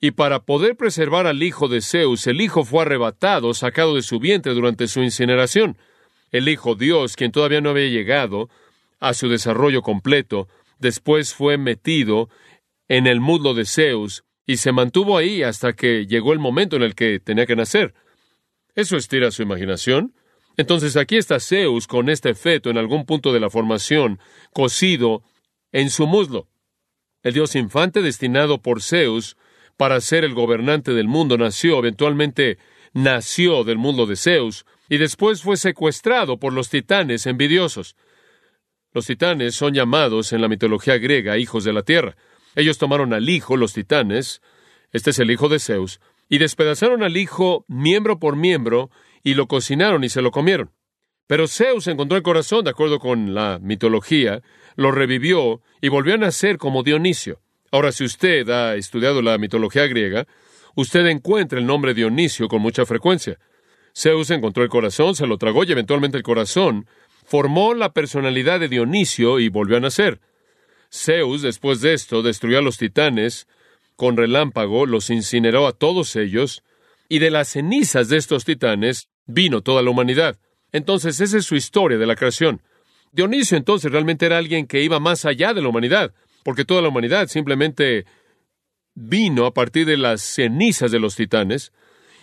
y 0.00 0.10
para 0.10 0.40
poder 0.40 0.76
preservar 0.76 1.28
al 1.28 1.44
hijo 1.44 1.68
de 1.68 1.80
Zeus, 1.80 2.26
el 2.26 2.40
hijo 2.40 2.64
fue 2.64 2.82
arrebatado, 2.82 3.54
sacado 3.54 3.94
de 3.94 4.02
su 4.02 4.18
vientre 4.18 4.52
durante 4.52 4.88
su 4.88 5.00
incineración. 5.00 5.78
El 6.32 6.48
hijo 6.48 6.74
Dios, 6.74 7.14
quien 7.14 7.30
todavía 7.30 7.60
no 7.60 7.70
había 7.70 7.86
llegado 7.86 8.48
a 8.98 9.14
su 9.14 9.28
desarrollo 9.28 9.82
completo, 9.82 10.48
después 10.82 11.32
fue 11.32 11.56
metido 11.56 12.28
en 12.88 13.06
el 13.06 13.20
muslo 13.20 13.54
de 13.54 13.64
Zeus 13.64 14.24
y 14.44 14.58
se 14.58 14.72
mantuvo 14.72 15.16
ahí 15.16 15.42
hasta 15.42 15.72
que 15.72 16.06
llegó 16.06 16.34
el 16.34 16.38
momento 16.38 16.76
en 16.76 16.82
el 16.82 16.94
que 16.94 17.20
tenía 17.20 17.46
que 17.46 17.56
nacer. 17.56 17.94
¿Eso 18.74 18.96
estira 18.96 19.30
su 19.30 19.42
imaginación? 19.42 20.14
Entonces 20.56 20.96
aquí 20.96 21.16
está 21.16 21.40
Zeus 21.40 21.86
con 21.86 22.10
este 22.10 22.34
feto 22.34 22.68
en 22.68 22.76
algún 22.76 23.06
punto 23.06 23.32
de 23.32 23.40
la 23.40 23.48
formación, 23.48 24.18
cosido 24.52 25.22
en 25.70 25.88
su 25.88 26.06
muslo. 26.06 26.48
El 27.22 27.32
dios 27.32 27.54
infante 27.54 28.02
destinado 28.02 28.60
por 28.60 28.82
Zeus 28.82 29.36
para 29.76 30.00
ser 30.00 30.24
el 30.24 30.34
gobernante 30.34 30.92
del 30.92 31.08
mundo 31.08 31.38
nació, 31.38 31.78
eventualmente 31.78 32.58
nació 32.92 33.64
del 33.64 33.78
mundo 33.78 34.06
de 34.06 34.16
Zeus, 34.16 34.66
y 34.88 34.98
después 34.98 35.42
fue 35.42 35.56
secuestrado 35.56 36.38
por 36.38 36.52
los 36.52 36.68
titanes 36.68 37.26
envidiosos. 37.26 37.96
Los 38.94 39.06
titanes 39.06 39.54
son 39.54 39.72
llamados 39.72 40.32
en 40.32 40.42
la 40.42 40.48
mitología 40.48 40.98
griega 40.98 41.38
hijos 41.38 41.64
de 41.64 41.72
la 41.72 41.82
tierra. 41.82 42.16
Ellos 42.54 42.76
tomaron 42.76 43.14
al 43.14 43.28
hijo, 43.28 43.56
los 43.56 43.72
titanes, 43.72 44.42
este 44.92 45.10
es 45.10 45.18
el 45.18 45.30
hijo 45.30 45.48
de 45.48 45.58
Zeus, 45.58 46.00
y 46.28 46.38
despedazaron 46.38 47.02
al 47.02 47.16
hijo 47.16 47.64
miembro 47.68 48.18
por 48.18 48.36
miembro, 48.36 48.90
y 49.22 49.34
lo 49.34 49.46
cocinaron 49.46 50.04
y 50.04 50.10
se 50.10 50.20
lo 50.20 50.30
comieron. 50.30 50.70
Pero 51.26 51.48
Zeus 51.48 51.86
encontró 51.86 52.18
el 52.18 52.22
corazón, 52.22 52.64
de 52.64 52.70
acuerdo 52.70 52.98
con 52.98 53.32
la 53.34 53.58
mitología, 53.62 54.42
lo 54.76 54.90
revivió 54.90 55.62
y 55.80 55.88
volvió 55.88 56.14
a 56.14 56.18
nacer 56.18 56.58
como 56.58 56.82
Dionisio. 56.82 57.40
Ahora, 57.70 57.92
si 57.92 58.04
usted 58.04 58.48
ha 58.50 58.74
estudiado 58.74 59.22
la 59.22 59.38
mitología 59.38 59.86
griega, 59.86 60.26
usted 60.74 61.06
encuentra 61.06 61.58
el 61.58 61.64
nombre 61.64 61.94
Dionisio 61.94 62.48
con 62.48 62.60
mucha 62.60 62.84
frecuencia. 62.84 63.38
Zeus 63.94 64.30
encontró 64.30 64.62
el 64.62 64.68
corazón, 64.68 65.14
se 65.14 65.26
lo 65.26 65.38
tragó 65.38 65.64
y 65.64 65.72
eventualmente 65.72 66.18
el 66.18 66.22
corazón 66.22 66.86
formó 67.24 67.74
la 67.74 67.92
personalidad 67.92 68.60
de 68.60 68.68
Dionisio 68.68 69.40
y 69.40 69.48
volvió 69.48 69.76
a 69.76 69.80
nacer. 69.80 70.20
Zeus, 70.92 71.42
después 71.42 71.80
de 71.80 71.94
esto, 71.94 72.22
destruyó 72.22 72.58
a 72.58 72.62
los 72.62 72.76
titanes 72.76 73.46
con 73.96 74.16
relámpago, 74.16 74.86
los 74.86 75.10
incineró 75.10 75.66
a 75.66 75.72
todos 75.72 76.16
ellos, 76.16 76.62
y 77.08 77.18
de 77.18 77.30
las 77.30 77.48
cenizas 77.48 78.08
de 78.08 78.16
estos 78.16 78.44
titanes 78.44 79.08
vino 79.26 79.62
toda 79.62 79.82
la 79.82 79.90
humanidad. 79.90 80.38
Entonces, 80.72 81.20
esa 81.20 81.38
es 81.38 81.44
su 81.44 81.56
historia 81.56 81.98
de 81.98 82.06
la 82.06 82.16
creación. 82.16 82.62
Dionisio 83.12 83.58
entonces 83.58 83.92
realmente 83.92 84.24
era 84.24 84.38
alguien 84.38 84.66
que 84.66 84.82
iba 84.82 84.98
más 84.98 85.24
allá 85.24 85.52
de 85.52 85.60
la 85.60 85.68
humanidad, 85.68 86.14
porque 86.42 86.64
toda 86.64 86.80
la 86.80 86.88
humanidad 86.88 87.28
simplemente 87.28 88.06
vino 88.94 89.46
a 89.46 89.54
partir 89.54 89.86
de 89.86 89.96
las 89.96 90.22
cenizas 90.22 90.90
de 90.90 90.98
los 90.98 91.14
titanes, 91.16 91.72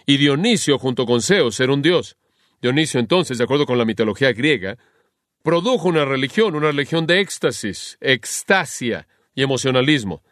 Y 0.06 0.18
Dionisio, 0.18 0.80
junto 0.80 1.06
con 1.06 1.22
Zeus, 1.22 1.60
era 1.60 1.72
un 1.72 1.84
dios. 1.84 2.18
Dionisio 2.62 3.00
entonces, 3.00 3.38
de 3.38 3.44
acuerdo 3.44 3.66
con 3.66 3.78
la 3.78 3.86
mitología 3.86 4.34
griega, 4.34 4.78
produjo 5.44 5.88
una 5.88 6.06
religión, 6.06 6.56
una 6.56 6.68
religión 6.68 7.08
de 7.08 7.22
éxtasis, 7.22 7.98
extasia 8.02 9.08
y 9.34 9.44
emocionalismo. 9.44 10.24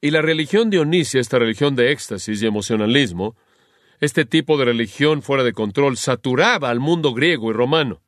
Y 0.00 0.10
la 0.10 0.20
religión 0.20 0.68
dionisia, 0.68 1.20
esta 1.20 1.38
religión 1.38 1.76
de 1.76 1.90
éxtasis 1.90 2.42
y 2.42 2.46
emocionalismo, 2.46 3.36
este 4.00 4.26
tipo 4.26 4.58
de 4.58 4.66
religión 4.66 5.22
fuera 5.22 5.44
de 5.44 5.52
control, 5.52 5.96
saturaba 5.96 6.68
al 6.68 6.80
mundo 6.80 7.14
griego 7.14 7.50
y 7.50 7.54
romano. 7.54 8.02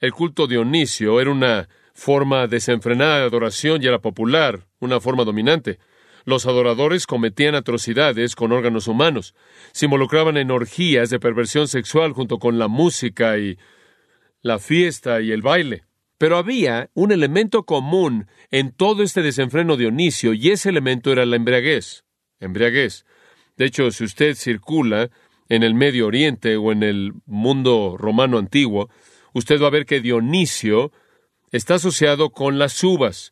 El 0.00 0.12
culto 0.12 0.46
dionisio 0.46 1.20
era 1.20 1.30
una 1.30 1.68
forma 1.92 2.46
desenfrenada 2.46 3.18
de 3.18 3.26
adoración 3.26 3.82
y 3.82 3.86
era 3.86 3.98
popular, 3.98 4.66
una 4.80 5.00
forma 5.00 5.24
dominante. 5.24 5.78
Los 6.24 6.46
adoradores 6.46 7.06
cometían 7.06 7.54
atrocidades 7.54 8.36
con 8.36 8.52
órganos 8.52 8.86
humanos, 8.88 9.34
se 9.72 9.86
involucraban 9.86 10.36
en 10.36 10.50
orgías 10.50 11.10
de 11.10 11.18
perversión 11.18 11.68
sexual 11.68 12.12
junto 12.12 12.38
con 12.38 12.58
la 12.58 12.68
música 12.68 13.38
y 13.38 13.58
la 14.40 14.58
fiesta 14.58 15.20
y 15.20 15.32
el 15.32 15.42
baile. 15.42 15.84
Pero 16.18 16.36
había 16.36 16.90
un 16.94 17.10
elemento 17.10 17.64
común 17.64 18.28
en 18.50 18.70
todo 18.70 19.02
este 19.02 19.22
desenfreno 19.22 19.76
Dionisio 19.76 20.34
y 20.34 20.50
ese 20.50 20.68
elemento 20.68 21.10
era 21.10 21.26
la 21.26 21.36
embriaguez. 21.36 22.04
Embriaguez. 22.38 23.04
De 23.56 23.64
hecho, 23.64 23.90
si 23.90 24.04
usted 24.04 24.34
circula 24.36 25.10
en 25.48 25.62
el 25.62 25.74
Medio 25.74 26.06
Oriente 26.06 26.56
o 26.56 26.72
en 26.72 26.82
el 26.82 27.12
mundo 27.26 27.96
romano 27.98 28.38
antiguo, 28.38 28.88
usted 29.32 29.60
va 29.60 29.66
a 29.66 29.70
ver 29.70 29.84
que 29.84 30.00
Dionisio 30.00 30.92
está 31.50 31.74
asociado 31.74 32.30
con 32.30 32.58
las 32.58 32.82
uvas. 32.82 33.31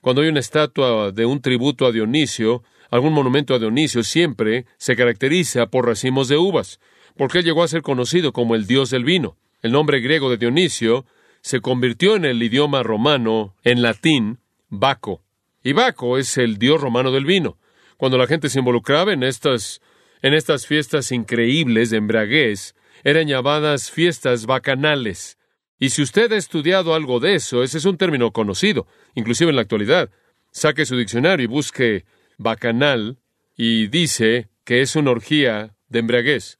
Cuando 0.00 0.22
hay 0.22 0.28
una 0.28 0.40
estatua 0.40 1.12
de 1.12 1.26
un 1.26 1.42
tributo 1.42 1.86
a 1.86 1.92
Dionisio, 1.92 2.62
algún 2.90 3.12
monumento 3.12 3.54
a 3.54 3.58
Dionisio, 3.58 4.02
siempre 4.02 4.66
se 4.78 4.96
caracteriza 4.96 5.66
por 5.66 5.86
racimos 5.86 6.28
de 6.28 6.36
uvas, 6.36 6.80
porque 7.16 7.38
él 7.38 7.44
llegó 7.44 7.62
a 7.62 7.68
ser 7.68 7.82
conocido 7.82 8.32
como 8.32 8.54
el 8.54 8.66
dios 8.66 8.90
del 8.90 9.04
vino. 9.04 9.36
El 9.62 9.72
nombre 9.72 10.00
griego 10.00 10.30
de 10.30 10.38
Dionisio 10.38 11.04
se 11.42 11.60
convirtió 11.60 12.16
en 12.16 12.24
el 12.24 12.42
idioma 12.42 12.82
romano, 12.82 13.54
en 13.62 13.82
latín, 13.82 14.38
Baco. 14.68 15.22
Y 15.62 15.72
Baco 15.72 16.16
es 16.16 16.38
el 16.38 16.58
dios 16.58 16.80
romano 16.80 17.10
del 17.10 17.26
vino. 17.26 17.58
Cuando 17.98 18.16
la 18.16 18.26
gente 18.26 18.48
se 18.48 18.60
involucraba 18.60 19.12
en 19.12 19.22
estas, 19.22 19.82
en 20.22 20.32
estas 20.32 20.66
fiestas 20.66 21.12
increíbles 21.12 21.90
de 21.90 21.98
embriaguez, 21.98 22.74
eran 23.04 23.28
llamadas 23.28 23.90
fiestas 23.90 24.46
bacanales. 24.46 25.38
Y 25.82 25.90
si 25.90 26.02
usted 26.02 26.30
ha 26.32 26.36
estudiado 26.36 26.94
algo 26.94 27.20
de 27.20 27.34
eso, 27.34 27.62
ese 27.62 27.78
es 27.78 27.86
un 27.86 27.96
término 27.96 28.32
conocido, 28.32 28.86
inclusive 29.14 29.48
en 29.48 29.56
la 29.56 29.62
actualidad. 29.62 30.10
Saque 30.52 30.84
su 30.84 30.94
diccionario 30.94 31.44
y 31.44 31.46
busque 31.48 32.04
bacanal 32.36 33.18
y 33.56 33.86
dice 33.86 34.50
que 34.64 34.82
es 34.82 34.94
una 34.94 35.10
orgía 35.10 35.74
de 35.88 36.00
embriaguez. 36.00 36.58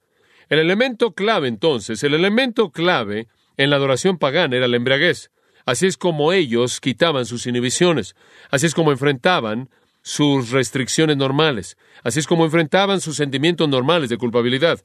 El 0.49 0.59
elemento 0.59 1.13
clave 1.13 1.49
entonces, 1.49 2.03
el 2.03 2.15
elemento 2.15 2.71
clave 2.71 3.29
en 3.59 3.69
la 3.69 3.77
adoración 3.77 4.19
pagana 4.19 4.57
era 4.57 4.69
la 4.69 4.77
embriaguez. 4.77 5.31
Así 5.67 5.87
es 5.87 5.99
como 5.99 6.33
ellos 6.33 6.81
quitaban 6.81 7.27
sus 7.27 7.47
inhibiciones, 7.47 8.17
así 8.51 8.65
es 8.65 8.75
como 8.75 8.91
enfrentaban 8.91 9.69
sus 10.03 10.51
restricciones 10.51 11.19
normales, 11.19 11.77
así 12.03 12.21
es 12.21 12.27
como 12.27 12.47
enfrentaban 12.47 13.03
sus 13.03 13.17
sentimientos 13.17 13.69
normales 13.69 14.09
de 14.09 14.17
culpabilidad. 14.17 14.83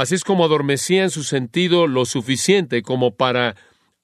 Así 0.00 0.14
es 0.14 0.24
como 0.24 0.46
adormecían 0.46 1.10
su 1.10 1.24
sentido 1.24 1.86
lo 1.86 2.06
suficiente 2.06 2.80
como 2.80 3.16
para 3.16 3.54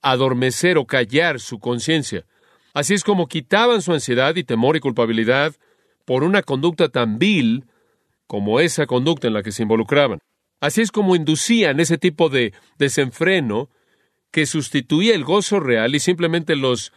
adormecer 0.03 0.77
o 0.77 0.87
callar 0.87 1.41
su 1.41 1.59
conciencia. 1.59 2.27
Así 2.75 2.93
es 2.93 3.03
como 3.03 3.29
quitaban 3.29 3.81
su 3.81 3.95
ansiedad 3.95 4.37
y 4.37 4.45
temor 4.45 4.77
y 4.77 4.81
culpabilidad 4.81 5.55
por 6.05 6.23
una 6.23 6.43
conducta 6.43 6.91
tan 6.91 7.19
vil 7.19 7.65
como 8.27 8.61
esa 8.61 8.85
conducta 8.85 9.27
en 9.27 9.33
la 9.33 9.43
que 9.43 9.53
se 9.53 9.63
involucraban. 9.63 10.19
Así 10.61 10.83
es 10.83 10.93
como 10.93 11.17
inducían 11.17 11.81
ese 11.81 11.97
tipo 11.97 12.29
de 12.29 12.53
desenfreno 12.77 13.71
que 14.31 14.45
sustituía 14.45 15.15
el 15.15 15.25
gozo 15.25 15.61
real 15.61 15.95
y 15.95 16.01
simplemente 16.01 16.57
los 16.57 16.93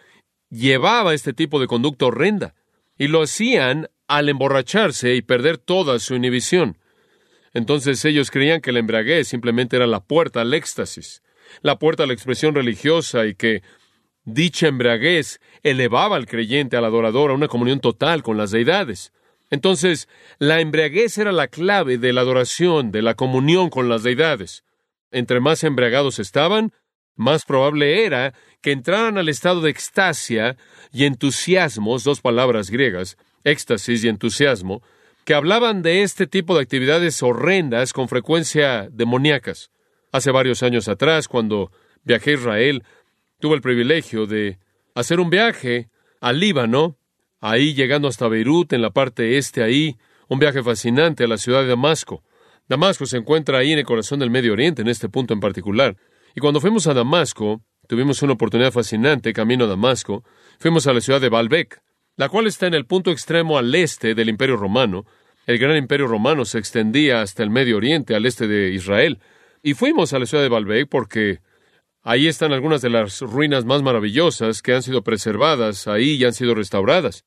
llevaba 0.50 1.12
a 1.12 1.14
este 1.14 1.32
tipo 1.32 1.62
de 1.62 1.68
conducta 1.68 2.08
horrenda. 2.08 2.54
Y 2.98 3.08
lo 3.08 3.22
hacían 3.22 3.88
al 4.10 4.28
emborracharse 4.28 5.16
y 5.16 5.22
perder 5.22 5.58
toda 5.58 6.00
su 6.00 6.16
inhibición. 6.16 6.79
Entonces 7.54 8.04
ellos 8.06 8.32
creían 8.32 8.62
que 8.62 8.72
la 8.72 8.80
embriaguez 8.80 9.28
simplemente 9.28 9.76
era 9.76 9.88
la 9.88 10.00
puerta 10.02 10.42
al 10.42 10.54
éxtasis, 10.54 11.24
la 11.62 11.80
puerta 11.80 12.04
a 12.04 12.08
la 12.08 12.14
expresión 12.14 12.56
religiosa 12.56 13.26
y 13.26 13.36
que 13.36 13.64
dicha 14.24 14.68
embriaguez 14.68 15.40
elevaba 15.64 16.16
al 16.16 16.28
creyente, 16.28 16.78
al 16.78 16.86
adorador, 16.86 17.32
a 17.32 17.36
una 17.36 17.48
comunión 17.48 17.80
total 17.80 18.24
con 18.24 18.38
las 18.38 18.52
deidades. 18.52 19.12
Entonces, 19.50 20.08
la 20.38 20.62
embriaguez 20.62 21.18
era 21.18 21.32
la 21.32 21.48
clave 21.48 21.98
de 21.98 22.14
la 22.14 22.22
adoración, 22.22 22.92
de 22.92 23.02
la 23.02 23.16
comunión 23.16 23.70
con 23.70 23.90
las 23.90 24.04
deidades. 24.04 24.64
Entre 25.12 25.40
más 25.40 25.64
embriagados 25.64 26.20
estaban, 26.20 26.72
más 27.16 27.46
probable 27.46 28.06
era 28.06 28.34
que 28.62 28.72
entraran 28.72 29.18
al 29.18 29.28
estado 29.28 29.62
de 29.62 29.72
extasia 29.72 30.56
y 30.92 31.06
entusiasmos, 31.06 32.04
dos 32.04 32.22
palabras 32.22 32.70
griegas, 32.70 33.18
éxtasis 33.44 34.04
y 34.04 34.08
entusiasmo, 34.08 34.84
que 35.30 35.36
hablaban 35.36 35.84
de 35.84 36.02
este 36.02 36.26
tipo 36.26 36.56
de 36.56 36.64
actividades 36.64 37.22
horrendas 37.22 37.94
con 37.94 38.08
frecuencia 38.08 38.90
demoníacas. 38.92 39.70
Hace 40.12 40.32
varios 40.32 40.64
años 40.64 40.88
atrás, 40.88 41.28
cuando 41.28 41.72
viajé 42.04 42.32
a 42.32 42.34
Israel, 42.34 42.84
tuve 43.40 43.54
el 43.54 43.62
privilegio 43.62 44.26
de 44.26 44.58
hacer 44.96 45.20
un 45.20 45.30
viaje 45.30 45.92
al 46.20 46.40
Líbano, 46.40 46.98
ahí 47.42 47.76
llegando 47.76 48.08
hasta 48.08 48.28
Beirut, 48.28 48.74
en 48.74 48.82
la 48.82 48.90
parte 48.90 49.38
este 49.38 49.62
ahí, 49.62 49.98
un 50.30 50.40
viaje 50.40 50.64
fascinante 50.64 51.26
a 51.26 51.28
la 51.28 51.38
ciudad 51.38 51.62
de 51.62 51.68
Damasco. 51.68 52.24
Damasco 52.68 53.06
se 53.06 53.18
encuentra 53.18 53.60
ahí 53.60 53.72
en 53.72 53.78
el 53.78 53.86
corazón 53.86 54.18
del 54.18 54.32
Medio 54.32 54.54
Oriente, 54.54 54.82
en 54.82 54.88
este 54.88 55.10
punto 55.10 55.36
en 55.36 55.42
particular. 55.42 55.96
Y 56.36 56.40
cuando 56.40 56.60
fuimos 56.60 56.88
a 56.88 56.96
Damasco, 56.96 57.62
tuvimos 57.88 58.24
una 58.24 58.34
oportunidad 58.34 58.72
fascinante 58.72 59.32
camino 59.32 59.66
a 59.66 59.68
Damasco, 59.68 60.24
fuimos 60.58 60.88
a 60.88 60.94
la 60.94 61.02
ciudad 61.02 61.22
de 61.22 61.30
Baalbek, 61.30 61.84
la 62.20 62.28
cual 62.28 62.48
está 62.48 62.68
en 62.68 62.74
el 62.74 62.86
punto 62.86 63.12
extremo 63.12 63.58
al 63.58 63.74
este 63.74 64.14
del 64.14 64.28
Imperio 64.28 64.58
Romano, 64.58 65.06
el 65.46 65.58
gran 65.58 65.78
imperio 65.78 66.06
romano 66.06 66.44
se 66.44 66.60
extendía 66.60 67.22
hasta 67.22 67.44
el 67.44 67.50
Medio 67.50 67.78
Oriente, 67.78 68.14
al 68.14 68.26
este 68.26 68.46
de 68.46 68.74
Israel. 68.74 69.20
Y 69.64 69.74
fuimos 69.74 70.12
a 70.12 70.20
la 70.20 70.26
ciudad 70.26 70.44
de 70.44 70.50
Baalbek 70.50 70.90
porque 70.90 71.40
ahí 72.04 72.28
están 72.28 72.52
algunas 72.52 72.82
de 72.82 72.90
las 72.90 73.22
ruinas 73.22 73.64
más 73.64 73.84
maravillosas 73.84 74.62
que 74.62 74.74
han 74.74 74.84
sido 74.84 75.02
preservadas 75.02 75.88
ahí 75.88 76.16
y 76.16 76.26
han 76.26 76.34
sido 76.34 76.56
restauradas. 76.56 77.24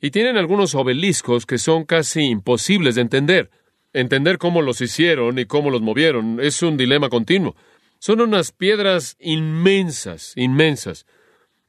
Y 0.00 0.10
tienen 0.10 0.38
algunos 0.38 0.74
obeliscos 0.74 1.44
que 1.44 1.58
son 1.58 1.84
casi 1.84 2.22
imposibles 2.22 2.94
de 2.94 3.02
entender. 3.02 3.50
Entender 3.92 4.38
cómo 4.38 4.62
los 4.62 4.80
hicieron 4.80 5.38
y 5.38 5.44
cómo 5.44 5.68
los 5.68 5.82
movieron 5.82 6.40
es 6.40 6.62
un 6.62 6.78
dilema 6.78 7.10
continuo. 7.10 7.56
Son 7.98 8.22
unas 8.22 8.52
piedras 8.52 9.18
inmensas, 9.20 10.32
inmensas. 10.34 11.04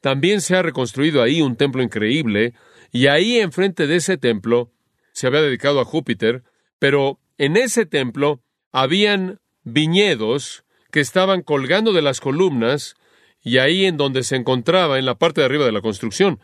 También 0.01 0.41
se 0.41 0.55
ha 0.55 0.61
reconstruido 0.61 1.21
ahí 1.21 1.41
un 1.41 1.55
templo 1.55 1.81
increíble, 1.81 2.53
y 2.91 3.07
ahí 3.07 3.39
enfrente 3.39 3.87
de 3.87 3.95
ese 3.97 4.17
templo 4.17 4.71
se 5.13 5.27
había 5.27 5.41
dedicado 5.41 5.79
a 5.79 5.85
Júpiter, 5.85 6.43
pero 6.79 7.19
en 7.37 7.55
ese 7.55 7.85
templo 7.85 8.41
habían 8.71 9.39
viñedos 9.63 10.63
que 10.91 10.99
estaban 10.99 11.41
colgando 11.41 11.93
de 11.93 12.01
las 12.01 12.19
columnas 12.19 12.95
y 13.43 13.57
ahí 13.57 13.85
en 13.85 13.97
donde 13.97 14.23
se 14.23 14.35
encontraba 14.35 14.99
en 14.99 15.05
la 15.05 15.15
parte 15.15 15.41
de 15.41 15.45
arriba 15.45 15.65
de 15.65 15.71
la 15.71 15.81
construcción. 15.81 16.39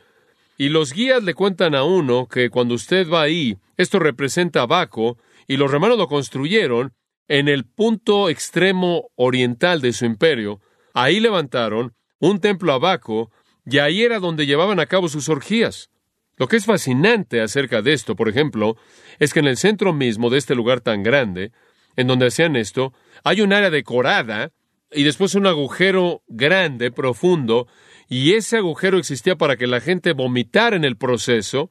Y 0.57 0.69
los 0.69 0.93
guías 0.93 1.23
le 1.23 1.33
cuentan 1.33 1.75
a 1.75 1.83
uno 1.83 2.27
que 2.27 2.49
cuando 2.49 2.75
usted 2.75 3.07
va 3.09 3.21
ahí, 3.21 3.57
esto 3.77 3.99
representa 3.99 4.61
a 4.61 4.65
Baco, 4.65 5.17
y 5.47 5.57
los 5.57 5.71
romanos 5.71 5.97
lo 5.97 6.07
construyeron 6.07 6.93
en 7.27 7.47
el 7.47 7.65
punto 7.65 8.29
extremo 8.29 9.09
oriental 9.15 9.81
de 9.81 9.93
su 9.93 10.05
imperio. 10.05 10.59
Ahí 10.93 11.19
levantaron 11.19 11.93
un 12.19 12.39
templo 12.39 12.73
a 12.73 12.79
Baco, 12.79 13.31
y 13.69 13.79
ahí 13.79 14.03
era 14.03 14.19
donde 14.19 14.45
llevaban 14.45 14.79
a 14.79 14.85
cabo 14.85 15.09
sus 15.09 15.27
orgías. 15.27 15.89
Lo 16.37 16.47
que 16.47 16.55
es 16.55 16.65
fascinante 16.65 17.41
acerca 17.41 17.81
de 17.81 17.93
esto, 17.93 18.15
por 18.15 18.29
ejemplo, 18.29 18.77
es 19.19 19.33
que 19.33 19.39
en 19.39 19.47
el 19.47 19.57
centro 19.57 19.91
mismo 19.91 20.29
de 20.29 20.37
este 20.37 20.55
lugar 20.55 20.81
tan 20.81 21.03
grande, 21.03 21.51
en 21.95 22.07
donde 22.07 22.27
hacían 22.27 22.55
esto, 22.55 22.93
hay 23.23 23.41
un 23.41 23.51
área 23.51 23.69
decorada 23.69 24.51
y 24.91 25.03
después 25.03 25.35
un 25.35 25.47
agujero 25.47 26.21
grande, 26.27 26.91
profundo, 26.91 27.67
y 28.07 28.33
ese 28.33 28.57
agujero 28.57 28.97
existía 28.99 29.35
para 29.35 29.57
que 29.57 29.67
la 29.67 29.81
gente 29.81 30.13
vomitara 30.13 30.77
en 30.77 30.85
el 30.85 30.95
proceso 30.95 31.69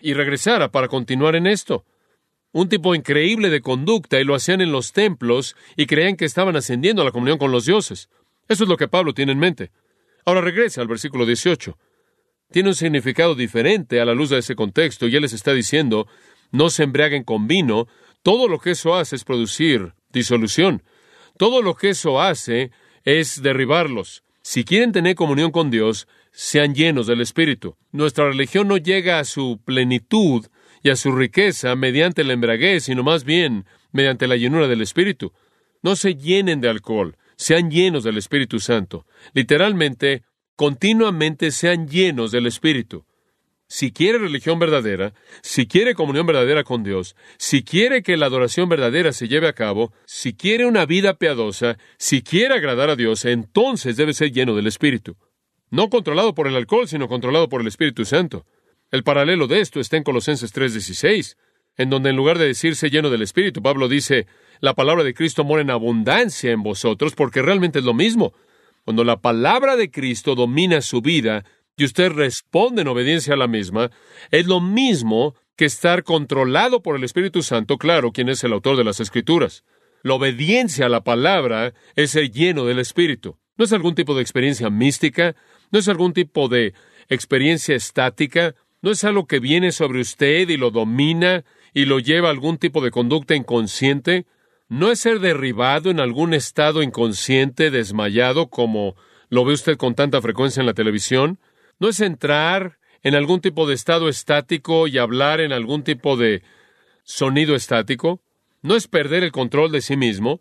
y 0.00 0.14
regresara 0.14 0.72
para 0.72 0.88
continuar 0.88 1.36
en 1.36 1.46
esto. 1.46 1.84
Un 2.50 2.68
tipo 2.68 2.94
increíble 2.94 3.50
de 3.50 3.60
conducta 3.60 4.18
y 4.18 4.24
lo 4.24 4.34
hacían 4.34 4.60
en 4.60 4.72
los 4.72 4.92
templos 4.92 5.54
y 5.76 5.86
creían 5.86 6.16
que 6.16 6.24
estaban 6.24 6.56
ascendiendo 6.56 7.02
a 7.02 7.04
la 7.04 7.12
comunión 7.12 7.38
con 7.38 7.52
los 7.52 7.66
dioses. 7.66 8.08
Eso 8.48 8.64
es 8.64 8.70
lo 8.70 8.76
que 8.76 8.88
Pablo 8.88 9.14
tiene 9.14 9.32
en 9.32 9.38
mente. 9.38 9.70
Ahora 10.28 10.42
regresa 10.42 10.82
al 10.82 10.88
versículo 10.88 11.24
18 11.24 11.78
tiene 12.52 12.68
un 12.68 12.74
significado 12.74 13.34
diferente 13.34 13.98
a 13.98 14.04
la 14.04 14.12
luz 14.12 14.28
de 14.28 14.36
ese 14.36 14.54
contexto 14.54 15.08
y 15.08 15.16
él 15.16 15.22
les 15.22 15.32
está 15.32 15.54
diciendo, 15.54 16.06
no 16.52 16.68
se 16.68 16.82
embriaguen 16.82 17.24
con 17.24 17.48
vino, 17.48 17.88
todo 18.22 18.46
lo 18.46 18.58
que 18.58 18.72
eso 18.72 18.94
hace 18.94 19.16
es 19.16 19.24
producir 19.24 19.94
disolución, 20.10 20.82
todo 21.38 21.62
lo 21.62 21.76
que 21.76 21.88
eso 21.88 22.20
hace 22.20 22.72
es 23.04 23.40
derribarlos. 23.40 24.22
Si 24.42 24.64
quieren 24.64 24.92
tener 24.92 25.14
comunión 25.14 25.50
con 25.50 25.70
Dios, 25.70 26.06
sean 26.30 26.74
llenos 26.74 27.06
del 27.06 27.22
Espíritu. 27.22 27.78
Nuestra 27.90 28.28
religión 28.28 28.68
no 28.68 28.76
llega 28.76 29.20
a 29.20 29.24
su 29.24 29.62
plenitud 29.64 30.44
y 30.82 30.90
a 30.90 30.96
su 30.96 31.10
riqueza 31.10 31.74
mediante 31.74 32.22
la 32.22 32.34
embriaguez, 32.34 32.84
sino 32.84 33.02
más 33.02 33.24
bien 33.24 33.64
mediante 33.92 34.28
la 34.28 34.36
llenura 34.36 34.68
del 34.68 34.82
Espíritu. 34.82 35.32
No 35.82 35.96
se 35.96 36.16
llenen 36.16 36.60
de 36.60 36.68
alcohol, 36.68 37.16
sean 37.38 37.70
llenos 37.70 38.04
del 38.04 38.18
Espíritu 38.18 38.58
Santo. 38.58 39.06
Literalmente, 39.32 40.24
continuamente 40.56 41.50
sean 41.52 41.88
llenos 41.88 42.32
del 42.32 42.46
Espíritu. 42.46 43.06
Si 43.68 43.92
quiere 43.92 44.18
religión 44.18 44.58
verdadera, 44.58 45.12
si 45.42 45.66
quiere 45.66 45.94
comunión 45.94 46.26
verdadera 46.26 46.64
con 46.64 46.82
Dios, 46.82 47.14
si 47.36 47.62
quiere 47.62 48.02
que 48.02 48.16
la 48.16 48.26
adoración 48.26 48.68
verdadera 48.68 49.12
se 49.12 49.28
lleve 49.28 49.46
a 49.46 49.52
cabo, 49.52 49.92
si 50.06 50.34
quiere 50.34 50.66
una 50.66 50.84
vida 50.84 51.14
piadosa, 51.14 51.78
si 51.96 52.22
quiere 52.22 52.54
agradar 52.54 52.90
a 52.90 52.96
Dios, 52.96 53.24
entonces 53.24 53.96
debe 53.96 54.14
ser 54.14 54.32
lleno 54.32 54.56
del 54.56 54.66
Espíritu. 54.66 55.16
No 55.70 55.90
controlado 55.90 56.34
por 56.34 56.48
el 56.48 56.56
alcohol, 56.56 56.88
sino 56.88 57.08
controlado 57.08 57.48
por 57.48 57.60
el 57.60 57.66
Espíritu 57.66 58.04
Santo. 58.04 58.46
El 58.90 59.02
paralelo 59.02 59.46
de 59.46 59.60
esto 59.60 59.80
está 59.80 59.98
en 59.98 60.02
Colosenses 60.02 60.50
3:16, 60.52 61.36
en 61.76 61.90
donde 61.90 62.10
en 62.10 62.16
lugar 62.16 62.38
de 62.38 62.46
decirse 62.46 62.88
lleno 62.88 63.10
del 63.10 63.22
Espíritu, 63.22 63.62
Pablo 63.62 63.86
dice, 63.86 64.26
la 64.60 64.74
palabra 64.74 65.04
de 65.04 65.14
Cristo 65.14 65.44
mora 65.44 65.62
en 65.62 65.70
abundancia 65.70 66.50
en 66.52 66.62
vosotros, 66.62 67.14
porque 67.14 67.42
realmente 67.42 67.78
es 67.78 67.84
lo 67.84 67.94
mismo. 67.94 68.32
Cuando 68.84 69.04
la 69.04 69.20
palabra 69.20 69.76
de 69.76 69.90
Cristo 69.90 70.34
domina 70.34 70.80
su 70.80 71.02
vida 71.02 71.44
y 71.76 71.84
usted 71.84 72.10
responde 72.10 72.82
en 72.82 72.88
obediencia 72.88 73.34
a 73.34 73.36
la 73.36 73.46
misma, 73.46 73.90
es 74.30 74.46
lo 74.46 74.60
mismo 74.60 75.34
que 75.56 75.64
estar 75.64 76.04
controlado 76.04 76.82
por 76.82 76.96
el 76.96 77.04
Espíritu 77.04 77.42
Santo, 77.42 77.78
claro, 77.78 78.12
quien 78.12 78.28
es 78.28 78.42
el 78.44 78.52
autor 78.52 78.76
de 78.76 78.84
las 78.84 79.00
Escrituras. 79.00 79.64
La 80.02 80.14
obediencia 80.14 80.86
a 80.86 80.88
la 80.88 81.02
palabra 81.02 81.74
es 81.96 82.12
ser 82.12 82.30
lleno 82.30 82.64
del 82.64 82.78
Espíritu. 82.78 83.38
No 83.56 83.64
es 83.64 83.72
algún 83.72 83.94
tipo 83.94 84.14
de 84.14 84.22
experiencia 84.22 84.70
mística, 84.70 85.34
no 85.70 85.80
es 85.80 85.88
algún 85.88 86.12
tipo 86.12 86.48
de 86.48 86.74
experiencia 87.08 87.74
estática, 87.74 88.54
no 88.80 88.92
es 88.92 89.02
algo 89.02 89.26
que 89.26 89.40
viene 89.40 89.72
sobre 89.72 90.00
usted 90.00 90.48
y 90.48 90.56
lo 90.56 90.70
domina 90.70 91.44
y 91.74 91.84
lo 91.84 91.98
lleva 91.98 92.28
a 92.28 92.30
algún 92.30 92.58
tipo 92.58 92.80
de 92.80 92.90
conducta 92.90 93.34
inconsciente, 93.34 94.26
no 94.68 94.90
es 94.90 95.00
ser 95.00 95.20
derribado 95.20 95.90
en 95.90 96.00
algún 96.00 96.34
estado 96.34 96.82
inconsciente, 96.82 97.70
desmayado, 97.70 98.48
como 98.48 98.96
lo 99.30 99.44
ve 99.44 99.54
usted 99.54 99.76
con 99.76 99.94
tanta 99.94 100.20
frecuencia 100.20 100.60
en 100.60 100.66
la 100.66 100.74
televisión, 100.74 101.38
no 101.78 101.88
es 101.88 102.00
entrar 102.00 102.78
en 103.02 103.14
algún 103.14 103.40
tipo 103.40 103.66
de 103.66 103.74
estado 103.74 104.08
estático 104.08 104.86
y 104.86 104.98
hablar 104.98 105.40
en 105.40 105.52
algún 105.52 105.84
tipo 105.84 106.16
de 106.16 106.42
sonido 107.04 107.54
estático, 107.54 108.20
no 108.62 108.74
es 108.74 108.88
perder 108.88 109.22
el 109.22 109.32
control 109.32 109.72
de 109.72 109.80
sí 109.80 109.96
mismo, 109.96 110.40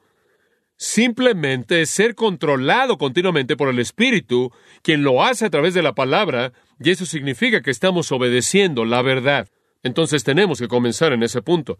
simplemente 0.75 1.81
es 1.81 1.89
ser 1.89 2.15
controlado 2.15 2.97
continuamente 2.97 3.55
por 3.55 3.69
el 3.69 3.79
Espíritu, 3.79 4.51
quien 4.81 5.03
lo 5.03 5.23
hace 5.23 5.45
a 5.45 5.49
través 5.49 5.73
de 5.73 5.81
la 5.81 5.93
palabra, 5.93 6.53
y 6.79 6.89
eso 6.89 7.05
significa 7.05 7.61
que 7.61 7.71
estamos 7.71 8.11
obedeciendo 8.11 8.85
la 8.85 9.01
verdad. 9.01 9.49
Entonces 9.83 10.23
tenemos 10.23 10.59
que 10.59 10.67
comenzar 10.67 11.13
en 11.13 11.23
ese 11.23 11.41
punto. 11.41 11.77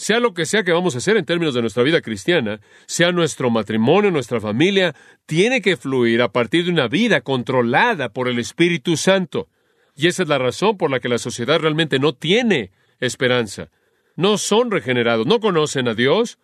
Sea 0.00 0.18
lo 0.18 0.32
que 0.32 0.46
sea 0.46 0.64
que 0.64 0.72
vamos 0.72 0.94
a 0.94 0.98
hacer 0.98 1.18
en 1.18 1.26
términos 1.26 1.52
de 1.52 1.60
nuestra 1.60 1.82
vida 1.82 2.00
cristiana, 2.00 2.62
sea 2.86 3.12
nuestro 3.12 3.50
matrimonio, 3.50 4.10
nuestra 4.10 4.40
familia, 4.40 4.94
tiene 5.26 5.60
que 5.60 5.76
fluir 5.76 6.22
a 6.22 6.32
partir 6.32 6.64
de 6.64 6.70
una 6.70 6.88
vida 6.88 7.20
controlada 7.20 8.08
por 8.08 8.26
el 8.26 8.38
Espíritu 8.38 8.96
Santo. 8.96 9.50
Y 9.94 10.06
esa 10.06 10.22
es 10.22 10.28
la 10.30 10.38
razón 10.38 10.78
por 10.78 10.90
la 10.90 11.00
que 11.00 11.10
la 11.10 11.18
sociedad 11.18 11.60
realmente 11.60 11.98
no 11.98 12.14
tiene 12.14 12.70
esperanza. 12.98 13.68
No 14.16 14.38
son 14.38 14.70
regenerados, 14.70 15.26
no 15.26 15.38
conocen 15.38 15.86
a 15.86 15.94
Dios, 15.94 16.38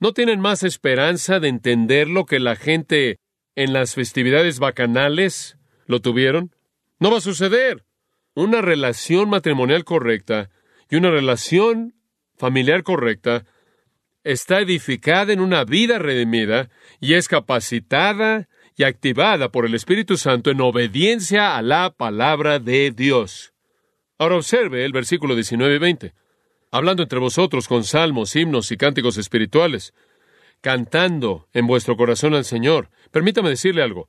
no 0.00 0.12
tienen 0.12 0.38
más 0.38 0.62
esperanza 0.62 1.40
de 1.40 1.48
entender 1.48 2.08
lo 2.08 2.26
que 2.26 2.40
la 2.40 2.56
gente 2.56 3.20
en 3.56 3.72
las 3.72 3.94
festividades 3.94 4.58
bacanales 4.58 5.56
lo 5.86 6.02
tuvieron. 6.02 6.54
No 7.00 7.10
va 7.10 7.16
a 7.16 7.22
suceder. 7.22 7.86
Una 8.34 8.60
relación 8.60 9.30
matrimonial 9.30 9.84
correcta 9.84 10.50
y 10.90 10.96
una 10.96 11.10
relación 11.10 11.94
familiar 12.38 12.82
correcta 12.82 13.44
está 14.24 14.60
edificada 14.60 15.32
en 15.32 15.40
una 15.40 15.64
vida 15.64 15.98
redimida 15.98 16.70
y 17.00 17.14
es 17.14 17.28
capacitada 17.28 18.48
y 18.76 18.84
activada 18.84 19.50
por 19.50 19.66
el 19.66 19.74
Espíritu 19.74 20.16
Santo 20.16 20.50
en 20.50 20.60
obediencia 20.60 21.56
a 21.56 21.62
la 21.62 21.90
palabra 21.90 22.58
de 22.58 22.92
Dios. 22.92 23.52
Ahora 24.18 24.36
observe 24.36 24.84
el 24.84 24.92
versículo 24.92 25.34
19 25.34 25.76
y 25.76 25.78
20. 25.78 26.14
Hablando 26.70 27.02
entre 27.02 27.18
vosotros 27.18 27.66
con 27.66 27.84
salmos, 27.84 28.36
himnos 28.36 28.70
y 28.70 28.76
cánticos 28.76 29.16
espirituales, 29.16 29.94
cantando 30.60 31.48
en 31.52 31.66
vuestro 31.66 31.96
corazón 31.96 32.34
al 32.34 32.44
Señor. 32.44 32.90
Permítame 33.10 33.48
decirle 33.48 33.82
algo. 33.82 34.08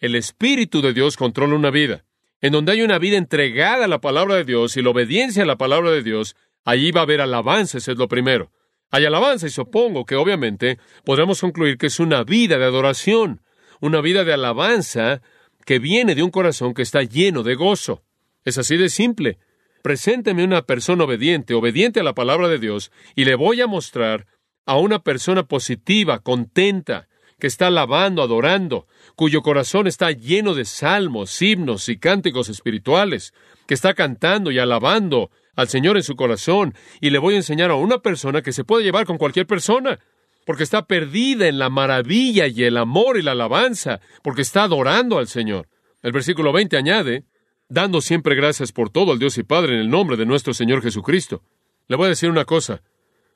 El 0.00 0.14
Espíritu 0.14 0.80
de 0.80 0.92
Dios 0.92 1.16
controla 1.16 1.54
una 1.54 1.70
vida. 1.70 2.04
En 2.40 2.52
donde 2.52 2.72
hay 2.72 2.82
una 2.82 2.98
vida 2.98 3.16
entregada 3.16 3.86
a 3.86 3.88
la 3.88 4.00
palabra 4.00 4.36
de 4.36 4.44
Dios 4.44 4.76
y 4.76 4.82
la 4.82 4.90
obediencia 4.90 5.42
a 5.42 5.46
la 5.46 5.56
palabra 5.56 5.90
de 5.90 6.02
Dios, 6.02 6.36
allí 6.64 6.90
va 6.90 7.00
a 7.00 7.02
haber 7.04 7.20
alabanza, 7.20 7.78
eso 7.78 7.92
es 7.92 7.98
lo 7.98 8.08
primero. 8.08 8.50
Hay 8.90 9.04
alabanza 9.04 9.46
y 9.46 9.50
supongo 9.50 10.06
que 10.06 10.16
obviamente 10.16 10.78
podremos 11.04 11.40
concluir 11.40 11.76
que 11.76 11.86
es 11.86 12.00
una 12.00 12.24
vida 12.24 12.58
de 12.58 12.64
adoración, 12.64 13.42
una 13.80 14.00
vida 14.00 14.24
de 14.24 14.32
alabanza 14.32 15.20
que 15.66 15.78
viene 15.78 16.14
de 16.14 16.22
un 16.22 16.30
corazón 16.30 16.72
que 16.72 16.82
está 16.82 17.02
lleno 17.02 17.42
de 17.42 17.54
gozo. 17.54 18.02
Es 18.44 18.56
así 18.56 18.76
de 18.76 18.88
simple. 18.88 19.38
Presénteme 19.82 20.42
una 20.42 20.62
persona 20.62 21.04
obediente, 21.04 21.54
obediente 21.54 22.00
a 22.00 22.02
la 22.02 22.14
palabra 22.14 22.48
de 22.48 22.58
Dios, 22.58 22.90
y 23.14 23.26
le 23.26 23.34
voy 23.34 23.60
a 23.60 23.66
mostrar 23.66 24.26
a 24.64 24.76
una 24.76 25.00
persona 25.00 25.44
positiva, 25.44 26.20
contenta, 26.20 27.08
que 27.38 27.46
está 27.46 27.68
alabando, 27.68 28.22
adorando, 28.22 28.86
cuyo 29.14 29.42
corazón 29.42 29.86
está 29.86 30.10
lleno 30.10 30.54
de 30.54 30.64
salmos, 30.64 31.40
himnos 31.40 31.88
y 31.88 31.98
cánticos 31.98 32.48
espirituales, 32.48 33.32
que 33.66 33.74
está 33.74 33.94
cantando 33.94 34.50
y 34.50 34.58
alabando 34.58 35.30
al 35.58 35.68
Señor 35.68 35.96
en 35.96 36.04
su 36.04 36.14
corazón, 36.14 36.72
y 37.00 37.10
le 37.10 37.18
voy 37.18 37.34
a 37.34 37.38
enseñar 37.38 37.72
a 37.72 37.74
una 37.74 37.98
persona 37.98 38.42
que 38.42 38.52
se 38.52 38.62
puede 38.62 38.84
llevar 38.84 39.06
con 39.06 39.18
cualquier 39.18 39.44
persona, 39.44 39.98
porque 40.46 40.62
está 40.62 40.86
perdida 40.86 41.48
en 41.48 41.58
la 41.58 41.68
maravilla 41.68 42.46
y 42.46 42.62
el 42.62 42.76
amor 42.76 43.18
y 43.18 43.22
la 43.22 43.32
alabanza, 43.32 44.00
porque 44.22 44.42
está 44.42 44.62
adorando 44.62 45.18
al 45.18 45.26
Señor. 45.26 45.68
El 46.00 46.12
versículo 46.12 46.52
20 46.52 46.76
añade, 46.76 47.24
dando 47.68 48.00
siempre 48.00 48.36
gracias 48.36 48.70
por 48.70 48.90
todo 48.90 49.10
al 49.10 49.18
Dios 49.18 49.36
y 49.36 49.42
Padre 49.42 49.74
en 49.74 49.80
el 49.80 49.90
nombre 49.90 50.16
de 50.16 50.26
nuestro 50.26 50.54
Señor 50.54 50.80
Jesucristo. 50.80 51.42
Le 51.88 51.96
voy 51.96 52.06
a 52.06 52.10
decir 52.10 52.30
una 52.30 52.44
cosa, 52.44 52.82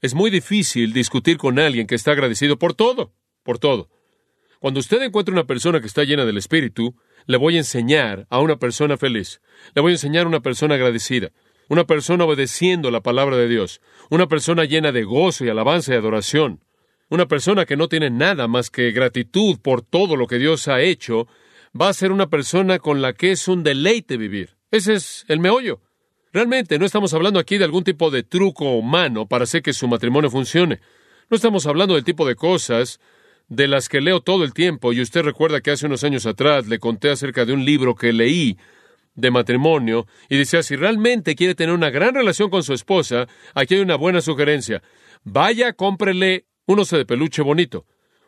es 0.00 0.14
muy 0.14 0.30
difícil 0.30 0.92
discutir 0.92 1.38
con 1.38 1.58
alguien 1.58 1.88
que 1.88 1.96
está 1.96 2.12
agradecido 2.12 2.56
por 2.56 2.74
todo, 2.74 3.12
por 3.42 3.58
todo. 3.58 3.88
Cuando 4.60 4.78
usted 4.78 5.02
encuentra 5.02 5.32
una 5.32 5.48
persona 5.48 5.80
que 5.80 5.88
está 5.88 6.04
llena 6.04 6.24
del 6.24 6.38
Espíritu, 6.38 6.94
le 7.26 7.36
voy 7.36 7.56
a 7.56 7.58
enseñar 7.58 8.28
a 8.30 8.38
una 8.38 8.58
persona 8.60 8.96
feliz, 8.96 9.40
le 9.74 9.82
voy 9.82 9.90
a 9.90 9.94
enseñar 9.94 10.26
a 10.26 10.28
una 10.28 10.40
persona 10.40 10.76
agradecida, 10.76 11.32
una 11.68 11.84
persona 11.84 12.24
obedeciendo 12.24 12.90
la 12.90 13.00
palabra 13.00 13.36
de 13.36 13.48
Dios, 13.48 13.80
una 14.10 14.26
persona 14.26 14.64
llena 14.64 14.92
de 14.92 15.04
gozo 15.04 15.44
y 15.44 15.48
alabanza 15.48 15.92
y 15.92 15.96
adoración, 15.96 16.60
una 17.08 17.26
persona 17.26 17.66
que 17.66 17.76
no 17.76 17.88
tiene 17.88 18.10
nada 18.10 18.48
más 18.48 18.70
que 18.70 18.90
gratitud 18.90 19.58
por 19.60 19.82
todo 19.82 20.16
lo 20.16 20.26
que 20.26 20.38
Dios 20.38 20.68
ha 20.68 20.80
hecho, 20.80 21.28
va 21.78 21.88
a 21.88 21.94
ser 21.94 22.12
una 22.12 22.28
persona 22.28 22.78
con 22.78 23.02
la 23.02 23.12
que 23.12 23.32
es 23.32 23.48
un 23.48 23.62
deleite 23.62 24.16
vivir. 24.16 24.56
Ese 24.70 24.94
es 24.94 25.24
el 25.28 25.38
meollo. 25.38 25.80
Realmente 26.32 26.78
no 26.78 26.86
estamos 26.86 27.12
hablando 27.12 27.38
aquí 27.38 27.58
de 27.58 27.64
algún 27.64 27.84
tipo 27.84 28.10
de 28.10 28.22
truco 28.22 28.72
humano 28.76 29.26
para 29.26 29.44
hacer 29.44 29.62
que 29.62 29.74
su 29.74 29.86
matrimonio 29.88 30.30
funcione. 30.30 30.80
No 31.28 31.36
estamos 31.36 31.66
hablando 31.66 31.94
del 31.94 32.04
tipo 32.04 32.26
de 32.26 32.34
cosas 32.34 33.00
de 33.48 33.68
las 33.68 33.90
que 33.90 34.00
leo 34.00 34.20
todo 34.20 34.44
el 34.44 34.54
tiempo, 34.54 34.94
y 34.94 35.02
usted 35.02 35.22
recuerda 35.22 35.60
que 35.60 35.72
hace 35.72 35.84
unos 35.84 36.04
años 36.04 36.24
atrás 36.24 36.68
le 36.68 36.78
conté 36.78 37.10
acerca 37.10 37.44
de 37.44 37.52
un 37.52 37.66
libro 37.66 37.94
que 37.94 38.12
leí 38.12 38.56
de 39.14 39.30
matrimonio 39.30 40.06
y 40.28 40.36
decía, 40.36 40.62
si 40.62 40.76
realmente 40.76 41.34
quiere 41.34 41.54
tener 41.54 41.74
una 41.74 41.90
gran 41.90 42.14
relación 42.14 42.50
con 42.50 42.62
su 42.62 42.72
esposa, 42.72 43.26
aquí 43.54 43.74
hay 43.74 43.80
una 43.80 43.96
buena 43.96 44.20
sugerencia. 44.20 44.82
Vaya, 45.24 45.72
cómprele 45.74 46.46
un 46.66 46.80
oso 46.80 46.96
de 46.96 47.06
peluche 47.06 47.42
bonito, 47.42 47.86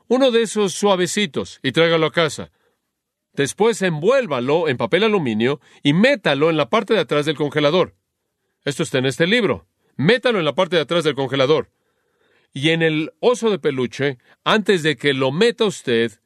uno 0.09 0.31
de 0.31 0.43
esos 0.43 0.75
suavecitos, 0.75 1.61
y 1.63 1.73
tráigalo 1.73 2.07
a 2.07 2.13
casa. 2.13 2.51
Después 3.33 3.83
envuélvalo 3.83 4.69
en 4.69 4.77
papel 4.77 5.03
aluminio 5.03 5.61
y 5.83 5.93
métalo 5.93 6.51
en 6.51 6.57
la 6.57 6.71
parte 6.71 6.95
de 6.95 7.01
atrás 7.01 7.27
del 7.27 7.37
congelador. 7.37 7.97
Esto 8.65 8.85
está 8.85 8.99
en 8.99 9.07
este 9.07 9.27
libro. 9.27 9.67
Métalo 9.97 10.39
en 10.39 10.45
la 10.45 10.55
parte 10.55 10.77
de 10.77 10.83
atrás 10.83 11.05
del 11.05 11.15
congelador. 11.15 11.71
Y 12.53 12.71
en 12.71 12.83
el 12.83 13.13
oso 13.19 13.51
de 13.51 13.59
peluche, 13.59 14.19
antes 14.45 14.85
de 14.85 14.97
que 14.97 15.13
lo 15.13 15.33
meta 15.33 15.65
usted 15.65 16.21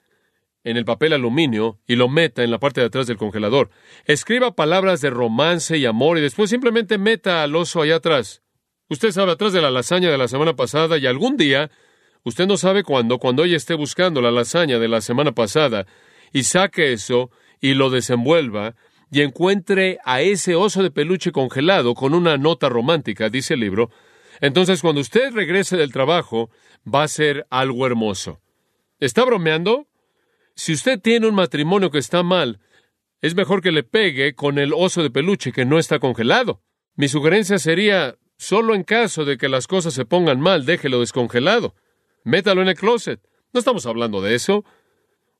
en 0.69 0.77
el 0.77 0.85
papel 0.85 1.15
aluminio 1.15 1.79
y 1.87 1.97
lo 1.97 2.09
meta 2.09 2.45
en 2.45 2.51
la 2.51 2.59
parte 2.59 2.81
de 2.81 2.89
atrás 2.89 3.07
del 3.07 3.17
congelador, 3.17 3.71
escriba 4.05 4.55
palabras 4.55 5.01
de 5.01 5.09
romance 5.09 5.79
y 5.79 5.87
amor 5.87 6.19
y 6.19 6.21
después 6.21 6.51
simplemente 6.51 6.99
meta 6.99 7.43
al 7.43 7.57
oso 7.57 7.81
allá 7.81 7.97
atrás. 7.97 8.43
Usted 8.91 9.13
sabe 9.13 9.33
atrás 9.33 9.53
de 9.53 9.63
la 9.63 9.71
lasaña 9.71 10.11
de 10.11 10.19
la 10.19 10.29
semana 10.29 10.57
pasada 10.57 10.99
y 10.99 11.07
algún 11.07 11.37
día, 11.37 11.71
usted 12.23 12.47
no 12.47 12.59
sabe 12.59 12.83
cuándo, 12.83 13.19
cuando 13.19 13.45
ella 13.45 13.57
esté 13.57 13.75
buscando 13.75 14.21
la 14.21 14.31
lasaña 14.31 14.79
de 14.79 14.89
la 14.89 15.01
semana 15.01 15.33
pasada, 15.33 15.87
y 16.33 16.43
saque 16.43 16.93
eso 16.93 17.31
y 17.61 17.73
lo 17.73 17.89
desenvuelva 17.89 18.75
y 19.11 19.23
encuentre 19.23 19.99
a 20.05 20.21
ese 20.21 20.55
oso 20.55 20.83
de 20.83 20.91
peluche 20.91 21.33
congelado 21.33 21.95
con 21.95 22.13
una 22.13 22.37
nota 22.37 22.69
romántica, 22.69 23.31
dice 23.31 23.55
el 23.55 23.61
libro, 23.61 23.91
entonces 24.41 24.83
cuando 24.83 25.01
usted 25.01 25.33
regrese 25.33 25.79
del 25.79 25.93
trabajo 25.93 26.51
va 26.87 27.05
a 27.05 27.09
ser 27.09 27.47
algo 27.49 27.87
hermoso. 27.87 28.41
¿Está 29.01 29.25
bromeando? 29.25 29.87
Si 30.59 30.73
usted 30.73 31.01
tiene 31.01 31.29
un 31.29 31.37
matrimonio 31.37 31.93
que 31.93 31.99
está 31.99 32.25
mal, 32.25 32.59
es 33.21 33.37
mejor 33.37 33.63
que 33.63 33.71
le 33.71 33.85
pegue 33.85 34.35
con 34.35 34.59
el 34.59 34.73
oso 34.75 35.05
de 35.05 35.11
peluche 35.11 35.53
que 35.53 35.65
no 35.65 35.79
está 35.79 36.01
congelado. 36.01 36.65
Mi 36.97 37.07
sugerencia 37.07 37.61
sería, 37.61 38.17
Solo 38.39 38.75
en 38.75 38.83
caso 38.83 39.25
de 39.25 39.39
que 39.39 39.49
las 39.49 39.69
cosas 39.69 39.95
se 39.95 40.05
pongan 40.05 40.41
mal, 40.41 40.67
déjelo 40.67 40.99
descongelado. 40.99 41.77
Métalo 42.25 42.61
en 42.63 42.69
el 42.69 42.75
closet. 42.75 43.21
No 43.53 43.59
estamos 43.61 43.87
hablando 43.87 44.21
de 44.21 44.35
eso. 44.35 44.65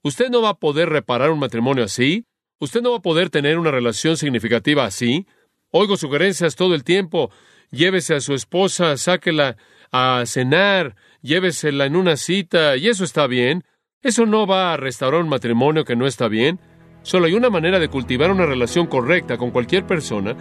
Usted 0.03 0.31
no 0.31 0.41
va 0.41 0.51
a 0.51 0.59
poder 0.59 0.89
reparar 0.89 1.31
un 1.31 1.41
matrimonio 1.41 1.83
así. 1.83 2.27
Usted 2.61 2.81
no 2.81 2.93
va 2.93 2.99
a 2.99 3.03
poder 3.03 3.29
tener 3.29 3.59
una 3.59 3.73
relación 3.73 4.17
significativa 4.17 4.85
así. 4.85 5.27
Oigo 5.71 5.97
sugerencias 5.97 6.55
todo 6.55 6.77
el 6.77 6.85
tiempo. 6.85 7.31
Llévese 7.73 8.15
a 8.15 8.21
su 8.21 8.35
esposa, 8.35 8.97
sáquela 8.97 9.57
a 9.91 10.23
cenar, 10.27 10.95
llévesela 11.23 11.87
en 11.87 11.97
una 11.97 12.17
cita, 12.17 12.77
y 12.77 12.89
eso 12.89 13.05
está 13.05 13.27
bien. 13.27 13.65
Eso 14.01 14.27
no 14.27 14.47
va 14.47 14.73
a 14.73 14.77
restaurar 14.77 15.23
un 15.23 15.29
matrimonio 15.29 15.85
que 15.85 15.97
no 15.97 16.07
está 16.07 16.29
bien. 16.29 16.61
Solo 17.03 17.27
hay 17.27 17.35
una 17.35 17.51
manera 17.51 17.81
de 17.81 17.89
cultivar 17.89 18.31
una 18.31 18.47
relación 18.47 18.87
correcta 18.87 19.37
con 19.37 19.51
cualquier 19.51 19.87
persona, 19.87 20.37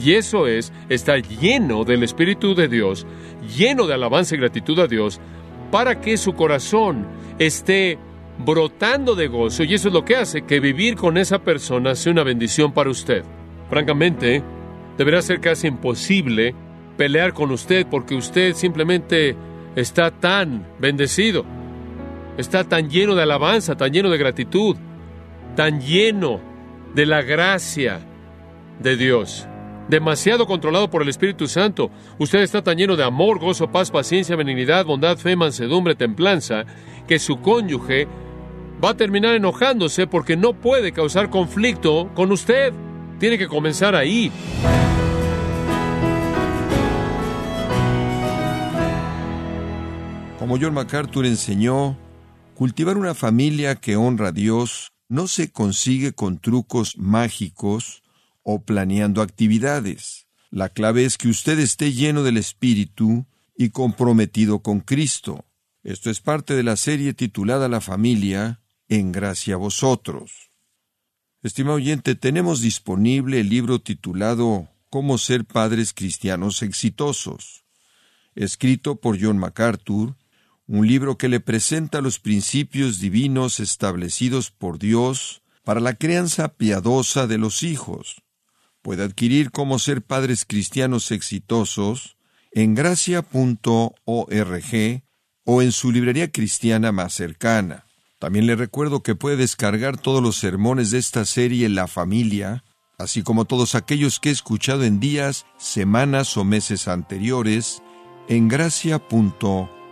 y 0.00 0.14
eso 0.14 0.46
es 0.46 0.72
estar 0.88 1.20
lleno 1.20 1.84
del 1.84 2.04
Espíritu 2.04 2.54
de 2.54 2.68
Dios, 2.68 3.06
lleno 3.54 3.86
de 3.86 3.92
alabanza 3.92 4.34
y 4.34 4.38
gratitud 4.38 4.78
a 4.78 4.86
Dios, 4.86 5.20
para 5.70 6.00
que 6.00 6.16
su 6.16 6.32
corazón 6.32 7.06
esté 7.38 7.98
brotando 8.38 9.14
de 9.14 9.28
gozo, 9.28 9.64
y 9.64 9.74
eso 9.74 9.88
es 9.88 9.94
lo 9.94 10.06
que 10.06 10.16
hace 10.16 10.46
que 10.46 10.60
vivir 10.60 10.96
con 10.96 11.18
esa 11.18 11.40
persona 11.40 11.94
sea 11.94 12.12
una 12.12 12.24
bendición 12.24 12.72
para 12.72 12.88
usted. 12.88 13.24
Francamente, 13.68 14.42
deberá 14.96 15.20
ser 15.20 15.40
casi 15.40 15.66
imposible 15.66 16.54
pelear 16.96 17.34
con 17.34 17.50
usted 17.50 17.86
porque 17.90 18.14
usted 18.14 18.54
simplemente 18.54 19.36
está 19.76 20.10
tan 20.10 20.66
bendecido, 20.78 21.44
está 22.36 22.64
tan 22.64 22.88
lleno 22.88 23.14
de 23.14 23.22
alabanza, 23.22 23.76
tan 23.76 23.92
lleno 23.92 24.10
de 24.10 24.18
gratitud, 24.18 24.76
tan 25.56 25.80
lleno 25.80 26.40
de 26.94 27.06
la 27.06 27.22
gracia 27.22 28.00
de 28.80 28.96
Dios, 28.96 29.46
demasiado 29.88 30.46
controlado 30.46 30.90
por 30.90 31.02
el 31.02 31.08
Espíritu 31.08 31.46
Santo. 31.46 31.90
Usted 32.18 32.40
está 32.40 32.62
tan 32.62 32.76
lleno 32.76 32.96
de 32.96 33.04
amor, 33.04 33.38
gozo, 33.38 33.70
paz, 33.70 33.90
paciencia, 33.90 34.36
benignidad, 34.36 34.84
bondad, 34.84 35.16
fe, 35.16 35.36
mansedumbre, 35.36 35.94
templanza, 35.94 36.64
que 37.06 37.18
su 37.18 37.40
cónyuge 37.40 38.08
va 38.82 38.90
a 38.90 38.96
terminar 38.96 39.34
enojándose 39.34 40.06
porque 40.06 40.36
no 40.36 40.54
puede 40.54 40.92
causar 40.92 41.30
conflicto 41.30 42.10
con 42.14 42.32
usted. 42.32 42.72
Tiene 43.18 43.38
que 43.38 43.46
comenzar 43.46 43.94
ahí. 43.94 44.32
Como 50.38 50.58
John 50.58 50.74
MacArthur 50.74 51.24
enseñó, 51.24 51.96
cultivar 52.62 52.96
una 52.96 53.16
familia 53.16 53.74
que 53.74 53.96
honra 53.96 54.28
a 54.28 54.32
Dios 54.32 54.92
no 55.08 55.26
se 55.26 55.50
consigue 55.50 56.12
con 56.12 56.38
trucos 56.38 56.96
mágicos 56.96 58.04
o 58.44 58.62
planeando 58.62 59.20
actividades. 59.20 60.28
La 60.48 60.68
clave 60.68 61.04
es 61.04 61.18
que 61.18 61.26
usted 61.26 61.58
esté 61.58 61.92
lleno 61.92 62.22
del 62.22 62.36
Espíritu 62.36 63.26
y 63.56 63.70
comprometido 63.70 64.60
con 64.60 64.78
Cristo. 64.78 65.44
Esto 65.82 66.08
es 66.08 66.20
parte 66.20 66.54
de 66.54 66.62
la 66.62 66.76
serie 66.76 67.14
titulada 67.14 67.68
La 67.68 67.80
familia, 67.80 68.60
en 68.88 69.10
gracia 69.10 69.54
a 69.54 69.58
vosotros. 69.58 70.52
Estimado 71.42 71.78
oyente, 71.78 72.14
tenemos 72.14 72.60
disponible 72.60 73.40
el 73.40 73.48
libro 73.48 73.80
titulado 73.80 74.68
Cómo 74.88 75.18
ser 75.18 75.46
padres 75.46 75.92
cristianos 75.92 76.62
exitosos, 76.62 77.64
escrito 78.36 79.00
por 79.00 79.20
John 79.20 79.38
MacArthur 79.38 80.14
un 80.72 80.86
libro 80.86 81.18
que 81.18 81.28
le 81.28 81.38
presenta 81.38 82.00
los 82.00 82.18
principios 82.18 82.98
divinos 82.98 83.60
establecidos 83.60 84.50
por 84.50 84.78
Dios 84.78 85.42
para 85.64 85.80
la 85.80 85.92
crianza 85.92 86.48
piadosa 86.48 87.26
de 87.26 87.36
los 87.36 87.62
hijos. 87.62 88.22
Puede 88.80 89.04
adquirir 89.04 89.50
cómo 89.50 89.78
ser 89.78 90.00
padres 90.00 90.46
cristianos 90.46 91.10
exitosos 91.10 92.16
en 92.52 92.74
gracia.org 92.74 93.92
o 95.44 95.60
en 95.62 95.72
su 95.72 95.92
librería 95.92 96.32
cristiana 96.32 96.90
más 96.90 97.12
cercana. 97.12 97.84
También 98.18 98.46
le 98.46 98.56
recuerdo 98.56 99.02
que 99.02 99.14
puede 99.14 99.36
descargar 99.36 99.98
todos 99.98 100.22
los 100.22 100.36
sermones 100.36 100.90
de 100.90 100.96
esta 100.96 101.26
serie 101.26 101.68
La 101.68 101.86
familia, 101.86 102.64
así 102.96 103.22
como 103.22 103.44
todos 103.44 103.74
aquellos 103.74 104.20
que 104.20 104.30
he 104.30 104.32
escuchado 104.32 104.84
en 104.84 105.00
días, 105.00 105.44
semanas 105.58 106.34
o 106.38 106.44
meses 106.44 106.88
anteriores, 106.88 107.82
en 108.26 108.48
gracia.org 108.48 109.81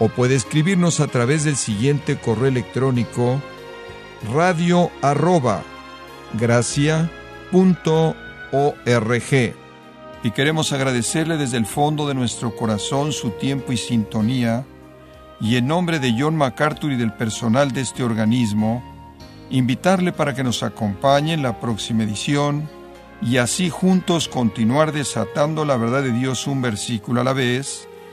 o 0.00 0.08
puede 0.08 0.34
escribirnos 0.34 0.98
a 0.98 1.06
través 1.06 1.44
del 1.44 1.56
siguiente 1.56 2.16
correo 2.16 2.48
electrónico 2.48 3.40
radio 4.32 4.90
arroba 5.02 5.62
Y 10.22 10.30
queremos 10.32 10.72
agradecerle 10.72 11.36
desde 11.36 11.58
el 11.58 11.66
fondo 11.66 12.08
de 12.08 12.14
nuestro 12.14 12.56
corazón 12.56 13.12
su 13.12 13.30
tiempo 13.30 13.72
y 13.72 13.76
sintonía, 13.76 14.64
y 15.38 15.56
en 15.56 15.66
nombre 15.66 15.98
de 15.98 16.14
John 16.18 16.36
MacArthur 16.36 16.92
y 16.92 16.96
del 16.96 17.12
personal 17.12 17.70
de 17.72 17.82
este 17.82 18.02
organismo, 18.02 18.82
invitarle 19.50 20.12
para 20.12 20.34
que 20.34 20.44
nos 20.44 20.62
acompañe 20.62 21.34
en 21.34 21.42
la 21.42 21.60
próxima 21.60 22.04
edición 22.04 22.68
y 23.22 23.36
así 23.36 23.68
juntos 23.68 24.28
continuar 24.28 24.92
desatando 24.92 25.66
la 25.66 25.76
verdad 25.76 26.02
de 26.02 26.12
Dios 26.12 26.46
un 26.46 26.62
versículo 26.62 27.20
a 27.20 27.24
la 27.24 27.34
vez, 27.34 27.86